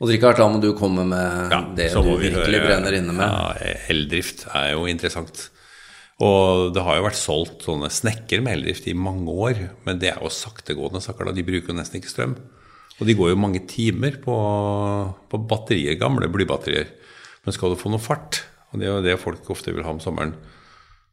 Og 0.01 0.09
Richard, 0.11 0.35
da 0.37 0.47
må 0.51 0.59
du 0.59 0.73
komme 0.75 1.05
med 1.07 1.51
Ja, 1.53 1.61
det 1.75 1.91
du 1.93 2.01
vi 2.03 2.29
virkelig 2.29 2.59
høre- 2.59 2.65
brenner 2.67 2.97
inne 2.97 3.13
med. 3.15 3.25
Ja, 3.31 3.77
eldrift 3.89 4.45
er 4.53 4.73
jo 4.73 4.85
interessant. 4.91 5.49
Og 6.19 6.73
det 6.75 6.83
har 6.83 6.97
jo 6.97 7.05
vært 7.07 7.19
solgt 7.19 7.63
sånne 7.63 7.89
snekker 7.91 8.41
med 8.43 8.57
eldrift 8.57 8.87
i 8.87 8.93
mange 8.93 9.27
år, 9.31 9.69
men 9.85 9.99
det 9.99 10.09
er 10.13 10.19
jo 10.21 10.27
saktegående 10.31 11.01
saker. 11.03 11.25
da, 11.25 11.31
De 11.31 11.43
bruker 11.43 11.67
jo 11.71 11.77
nesten 11.79 11.99
ikke 12.01 12.11
strøm. 12.11 12.35
Og 12.99 13.07
de 13.07 13.13
går 13.15 13.29
jo 13.33 13.35
mange 13.39 13.65
timer 13.67 14.11
på, 14.23 14.35
på 15.29 15.47
batterier, 15.47 15.97
gamle 15.99 16.27
blybatterier. 16.31 16.87
Men 17.45 17.53
skal 17.53 17.69
du 17.71 17.75
få 17.79 17.89
noe 17.91 17.99
fart, 17.99 18.43
og 18.73 18.79
det 18.79 18.87
er 18.87 18.93
jo 18.95 19.01
det 19.03 19.19
folk 19.19 19.49
ofte 19.51 19.73
vil 19.75 19.83
ha 19.83 19.91
om 19.91 19.99
sommeren, 19.99 20.33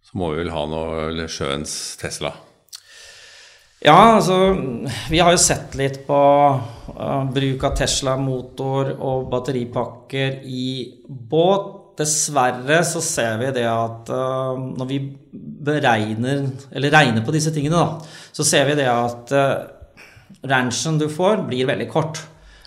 så 0.02 0.14
må 0.18 0.30
vi 0.32 0.42
vel 0.42 0.50
ha 0.54 0.62
noe 0.66 1.08
eller 1.10 1.26
sjøens 1.30 1.96
Tesla. 1.98 2.32
Ja, 3.82 4.14
altså 4.16 4.36
Vi 5.10 5.18
har 5.18 5.34
jo 5.34 5.40
sett 5.42 5.74
litt 5.78 6.02
på 6.06 6.18
uh, 6.54 7.22
bruk 7.34 7.64
av 7.66 7.74
Tesla-motor 7.80 8.92
og 8.94 9.28
batteripakker 9.32 10.42
i 10.46 10.66
båt. 11.06 11.78
Dessverre 11.98 12.78
så 12.88 13.02
ser 13.04 13.34
vi 13.42 13.50
det 13.58 13.66
at 13.68 14.08
uh, 14.14 14.54
når 14.56 14.88
vi 14.88 15.00
beregner, 15.66 16.46
eller 16.72 16.94
regner 16.94 17.26
på 17.26 17.34
disse 17.34 17.52
tingene, 17.54 17.82
da, 17.82 17.98
så 18.32 18.46
ser 18.46 18.70
vi 18.70 18.78
det 18.78 18.88
at 18.88 19.34
uh, 19.34 20.38
ranchen 20.48 21.02
du 21.02 21.08
får, 21.12 21.42
blir 21.50 21.68
veldig 21.68 21.90
kort. 21.90 22.22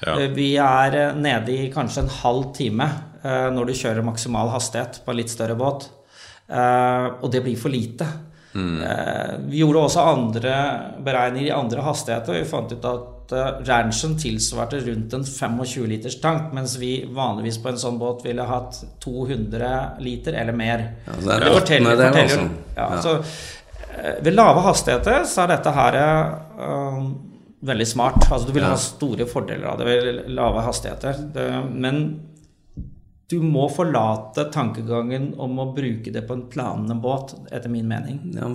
Ja. 0.05 0.19
Vi 0.35 0.51
er 0.59 1.15
nede 1.17 1.55
i 1.55 1.71
kanskje 1.73 2.03
en 2.03 2.15
halv 2.19 2.51
time 2.53 2.85
når 3.25 3.65
du 3.65 3.71
kjører 3.73 4.05
maksimal 4.05 4.51
hastighet 4.53 4.99
på 5.01 5.09
en 5.09 5.17
litt 5.17 5.31
større 5.33 5.55
båt. 5.57 5.87
Og 6.51 7.25
det 7.33 7.41
blir 7.41 7.55
for 7.57 7.73
lite. 7.73 8.05
Eh, 8.55 9.33
Vi 9.49 9.59
gjorde 9.59 9.81
også 9.83 10.03
andre 10.15 10.53
beregninger 11.03 11.47
i 11.49 11.51
andre 11.55 11.81
hastigheter. 11.83 12.31
og 12.33 12.39
Vi 12.39 12.49
fant 12.49 12.71
ut 12.71 12.85
at 12.85 13.33
eh, 13.35 13.49
ranchen 13.67 14.15
tilsvarte 14.21 14.79
rundt 14.85 15.13
en 15.17 15.23
25 15.25 15.87
liters 15.91 16.15
tank, 16.21 16.53
mens 16.53 16.77
vi 16.79 17.05
vanligvis 17.11 17.57
på 17.63 17.69
en 17.73 17.77
sånn 17.81 17.97
båt 17.99 18.23
ville 18.23 18.45
hatt 18.47 18.79
200 19.03 19.97
liter 19.99 20.33
eller 20.39 20.53
mer. 20.53 20.85
Ja, 21.05 21.13
så 21.19 21.27
det 21.27 21.35
er 21.35 21.39
Det 21.45 21.53
forteller- 21.59 21.97
det 21.97 22.13
forteller-. 22.13 22.49
Ja, 22.77 22.89
Ja. 22.95 23.01
Så 23.01 23.15
eh, 23.19 24.15
ved 24.23 24.33
lave 24.35 24.61
hastigheter 24.61 25.23
så 25.25 25.43
er 25.43 25.47
dette 25.57 25.71
her 25.71 25.95
eh, 25.95 27.01
veldig 27.65 27.87
smart. 27.87 28.31
Altså 28.31 28.47
du 28.47 28.53
vil 28.53 28.63
ha 28.63 28.75
store 28.77 29.25
fordeler 29.25 29.65
av 29.67 29.77
det 29.79 29.85
ved 29.85 30.29
lave 30.29 30.61
hastigheter. 30.61 31.13
Det, 31.33 31.49
men 31.73 32.19
du 33.29 33.39
må 33.41 33.65
forlate 33.73 34.43
tankegangen 34.53 35.31
om 35.41 35.57
å 35.57 35.71
bruke 35.73 36.11
det 36.13 36.21
på 36.27 36.35
en 36.35 36.43
planende 36.51 36.97
båt, 37.01 37.33
etter 37.49 37.71
min 37.73 37.87
mening. 37.89 38.19
Ja, 38.35 38.49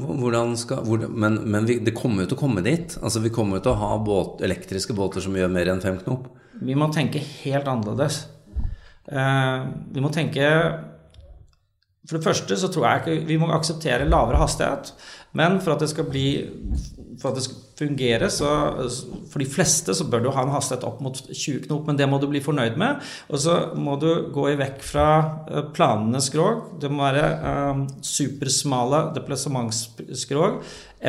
skal, 0.61 0.85
hvor, 0.87 1.09
men 1.11 1.41
men 1.50 1.67
vi, 1.67 1.81
det 1.83 1.97
kommer 1.97 2.23
jo 2.23 2.31
til 2.31 2.39
å 2.39 2.43
komme 2.45 2.62
dit. 2.62 2.95
Altså, 3.03 3.23
vi 3.25 3.33
kommer 3.35 3.59
jo 3.59 3.65
til 3.67 3.75
å 3.75 3.81
ha 3.81 3.97
båt, 4.07 4.45
elektriske 4.47 4.95
båter 4.95 5.25
som 5.25 5.35
gjør 5.35 5.50
mer 5.50 5.73
enn 5.73 5.83
fem 5.83 5.99
knop. 6.05 6.29
Vi 6.61 6.77
må 6.79 6.91
tenke 6.95 7.23
helt 7.43 7.67
annerledes. 7.71 8.23
Uh, 9.11 9.67
vi 9.91 10.03
må 10.05 10.11
tenke 10.15 10.45
For 12.05 12.19
det 12.19 12.23
første 12.23 12.55
så 12.61 12.69
tror 12.71 12.85
jeg 12.85 13.00
ikke 13.00 13.27
vi 13.27 13.39
må 13.41 13.49
akseptere 13.50 14.07
lavere 14.07 14.39
hastighet. 14.39 14.93
Men 15.35 15.59
for 15.65 15.75
at 15.75 15.83
det 15.83 15.89
skal 15.91 16.07
bli 16.07 16.27
For 17.19 17.33
at 17.33 17.41
det 17.41 17.47
skal 17.49 17.70
fungere, 17.81 18.29
så 18.33 18.51
for 19.31 19.41
de 19.41 19.49
fleste 19.49 19.95
så 19.97 20.07
bør 20.11 20.25
du 20.25 20.31
ha 20.35 20.45
en 20.45 20.53
hastighet 20.55 20.85
opp 20.89 21.01
mot 21.05 21.17
20 21.17 21.65
knop, 21.67 21.89
men 21.89 21.99
det 21.99 22.09
må 22.11 22.21
du 22.21 22.29
bli 22.31 22.43
fornøyd 22.45 22.77
med. 22.81 23.01
Og 23.31 23.41
så 23.45 23.57
må 23.79 23.97
du 24.01 24.11
gå 24.35 24.51
i 24.51 24.59
vekk 24.61 24.85
fra 24.85 25.09
eh, 25.49 25.65
planende 25.75 26.21
skrog. 26.25 26.77
Det 26.81 26.93
må 26.93 27.07
være 27.07 27.27
eh, 27.51 27.83
supersmale 28.05 29.03
deplassementsskrog, 29.17 30.61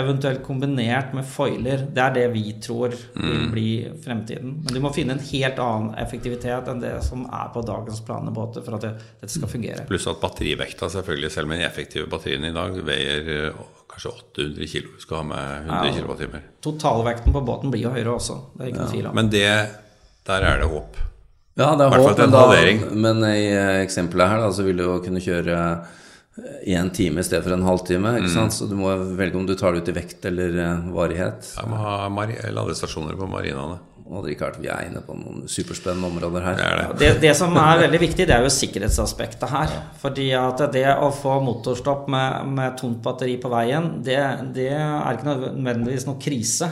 eventuelt 0.02 0.44
kombinert 0.46 1.12
med 1.18 1.28
foiler. 1.28 1.86
Det 1.92 2.04
er 2.06 2.16
det 2.16 2.28
vi 2.36 2.46
tror 2.64 2.96
vil 2.96 3.50
bli 3.52 3.72
fremtiden. 4.04 4.62
Men 4.64 4.78
du 4.78 4.80
må 4.84 4.94
finne 4.96 5.18
en 5.18 5.26
helt 5.32 5.60
annen 5.60 5.92
effektivitet 6.00 6.70
enn 6.72 6.84
det 6.84 6.96
som 7.04 7.26
er 7.28 7.52
på 7.52 7.66
dagens 7.68 8.00
planende 8.08 8.32
båter 8.36 8.64
for 8.64 8.80
at 8.80 8.88
det, 8.88 8.94
dette 9.20 9.36
skal 9.36 9.52
fungere. 9.52 9.86
Pluss 9.90 10.08
at 10.08 10.24
batterivekta, 10.24 10.90
selvfølgelig, 10.96 11.34
selv 11.36 11.52
med 11.52 11.60
de 11.60 11.68
effektive 11.68 12.08
batteriene 12.12 12.54
i 12.54 12.56
dag, 12.56 12.80
veier 12.88 13.32
eh, 13.36 13.62
kanskje 13.92 14.12
800 14.16 14.68
kg. 14.72 14.90
Du 14.96 15.04
skal 15.04 15.22
ha 15.22 15.24
med 15.24 15.70
100 15.70 15.86
Ja. 15.88 15.94
kWt. 16.02 16.42
Totalvekten 16.66 17.34
på 17.36 17.46
båten 17.46 17.72
blir 17.72 17.88
jo 17.88 17.94
høyere 17.94 18.16
også. 18.16 18.38
Det 18.58 18.66
er 18.66 18.74
ikke 18.74 18.84
noe 18.84 18.92
tvil 18.96 19.08
om. 19.08 19.16
Men 19.16 19.30
det, 19.30 19.48
der 20.28 20.48
er 20.50 20.62
det 20.62 20.70
håp. 20.72 21.00
Ja, 21.60 21.76
det 21.76 21.86
er 21.86 21.98
håp, 22.00 22.18
men, 22.18 22.32
da, 22.32 22.92
men 22.96 23.26
i 23.28 23.48
eh, 23.52 23.82
eksempelet 23.84 24.32
her 24.32 24.40
da, 24.46 24.52
så 24.56 24.64
vil 24.64 24.80
du 24.80 24.86
jo 24.88 25.02
kunne 25.04 25.22
kjøre 25.22 25.58
i 26.64 26.74
en 26.80 26.90
time 26.90 27.20
i 27.20 27.24
stedet 27.28 27.44
for 27.44 27.54
en 27.54 27.66
halvtime. 27.68 28.14
Mm. 28.16 28.22
ikke 28.22 28.34
sant? 28.34 28.56
Så 28.56 28.68
du 28.70 28.76
må 28.80 28.94
velge 29.20 29.38
om 29.38 29.46
du 29.46 29.54
tar 29.60 29.76
det 29.76 29.84
ut 29.84 29.92
i 29.92 29.96
vekt 30.00 30.26
eller 30.30 30.58
eh, 30.64 30.92
varighet. 30.96 31.54
Jeg 31.58 31.70
må 31.70 31.80
ha 31.82 32.08
ladestasjoner 32.08 33.20
på 33.20 33.28
marinaene. 33.30 33.80
Og 34.12 34.26
Rikard, 34.28 34.58
vi 34.60 34.68
er 34.68 34.90
inne 34.90 35.00
på 35.06 35.16
noen 35.16 35.46
superspennende 35.48 36.10
områder 36.10 36.44
her. 36.44 36.58
Det 36.60 36.66
er 36.68 36.80
det. 36.82 36.96
Det, 37.00 37.12
det 37.24 37.32
som 37.40 37.54
er 37.56 37.86
veldig 37.86 38.02
viktig, 38.02 38.26
det 38.28 38.36
er 38.36 38.44
jo 38.44 38.52
sikkerhetsaspektet 38.52 39.48
her. 39.54 39.76
Fordi 40.02 40.26
at 40.36 40.66
det 40.74 40.84
å 40.92 41.08
få 41.16 41.38
motorstopp 41.46 42.10
med, 42.12 42.50
med 42.58 42.76
tomt 42.82 43.00
batteri 43.06 43.38
på 43.40 43.52
veien, 43.54 43.88
det, 44.04 44.20
det 44.58 44.68
er 44.76 45.16
ikke 45.16 45.30
nødvendigvis 45.30 46.10
noe 46.10 46.20
krise. 46.20 46.68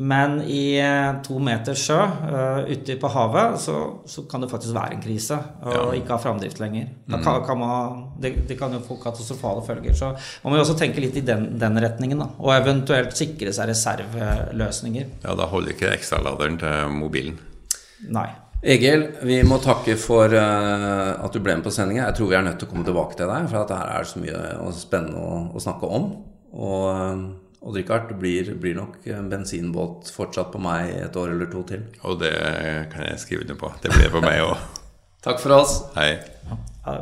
Men 0.00 0.36
i 0.46 0.78
eh, 0.78 1.16
to 1.26 1.40
meter 1.42 1.74
sjø 1.74 1.96
eh, 1.98 2.68
ute 2.70 2.94
på 3.02 3.08
havet, 3.10 3.56
så, 3.58 3.78
så 4.06 4.22
kan 4.30 4.44
det 4.44 4.50
faktisk 4.52 4.76
være 4.76 4.94
en 4.94 5.00
krise. 5.02 5.38
Og 5.66 5.96
ikke 5.98 6.14
ha 6.14 6.20
framdrift 6.22 6.60
lenger. 6.62 6.92
Da 7.10 7.18
kan, 7.24 7.40
kan 7.46 7.58
man, 7.58 8.04
det, 8.22 8.34
det 8.46 8.58
kan 8.60 8.76
jo 8.76 8.78
få 8.84 9.00
katastrofale 9.02 9.64
følger. 9.66 9.96
Så 9.98 10.12
man 10.44 10.52
må 10.52 10.60
jo 10.60 10.62
også 10.62 10.76
tenke 10.78 11.02
litt 11.02 11.18
i 11.18 11.24
den, 11.26 11.48
den 11.58 11.82
retningen. 11.82 12.22
Da. 12.22 12.28
Og 12.38 12.54
eventuelt 12.54 13.18
sikre 13.18 13.54
seg 13.56 13.72
reserveløsninger. 13.72 15.08
Ja, 15.26 15.34
da 15.38 15.48
holder 15.50 15.74
ikke 15.74 15.90
ekstraladeren 15.96 16.60
til 16.62 16.94
mobilen. 16.94 17.42
Nei. 18.14 18.28
Egil, 18.58 19.04
vi 19.26 19.40
må 19.46 19.58
takke 19.62 19.98
for 19.98 20.30
eh, 20.34 21.10
at 21.18 21.34
du 21.34 21.42
ble 21.42 21.58
med 21.58 21.66
på 21.66 21.74
sendinga. 21.74 22.04
Jeg 22.06 22.20
tror 22.20 22.30
vi 22.30 22.38
er 22.38 22.46
nødt 22.46 22.62
til 22.62 22.70
å 22.70 22.70
komme 22.70 22.86
tilbake 22.86 23.18
til 23.18 23.30
deg, 23.30 23.50
for 23.50 23.64
at 23.64 23.74
her 23.74 23.92
er 23.96 24.06
det 24.06 24.12
så 24.14 24.22
mye 24.22 24.72
spennende 24.78 25.26
å, 25.26 25.44
å 25.58 25.66
snakke 25.66 25.90
om. 25.98 26.08
Og 26.54 26.88
Odd-Rikard 27.60 28.12
blir, 28.18 28.54
blir, 28.54 28.74
nok 28.78 29.02
bensinbåt 29.30 30.12
fortsatt 30.14 30.52
på 30.52 30.60
meg 30.62 30.92
et 31.02 31.16
år 31.18 31.34
eller 31.34 31.50
to 31.50 31.64
til. 31.66 31.84
Og 32.06 32.20
det 32.22 32.34
kan 32.94 33.08
jeg 33.08 33.22
skrive 33.24 33.46
under 33.46 33.58
på. 33.58 33.72
Det 33.82 33.92
blir 33.94 34.06
det 34.06 34.14
på 34.14 34.22
meg 34.24 34.42
òg. 34.46 34.56
Takk 35.26 35.42
for 35.42 35.58
oss. 35.58 35.80
Hei. 35.98 36.12
Hei. 36.86 37.00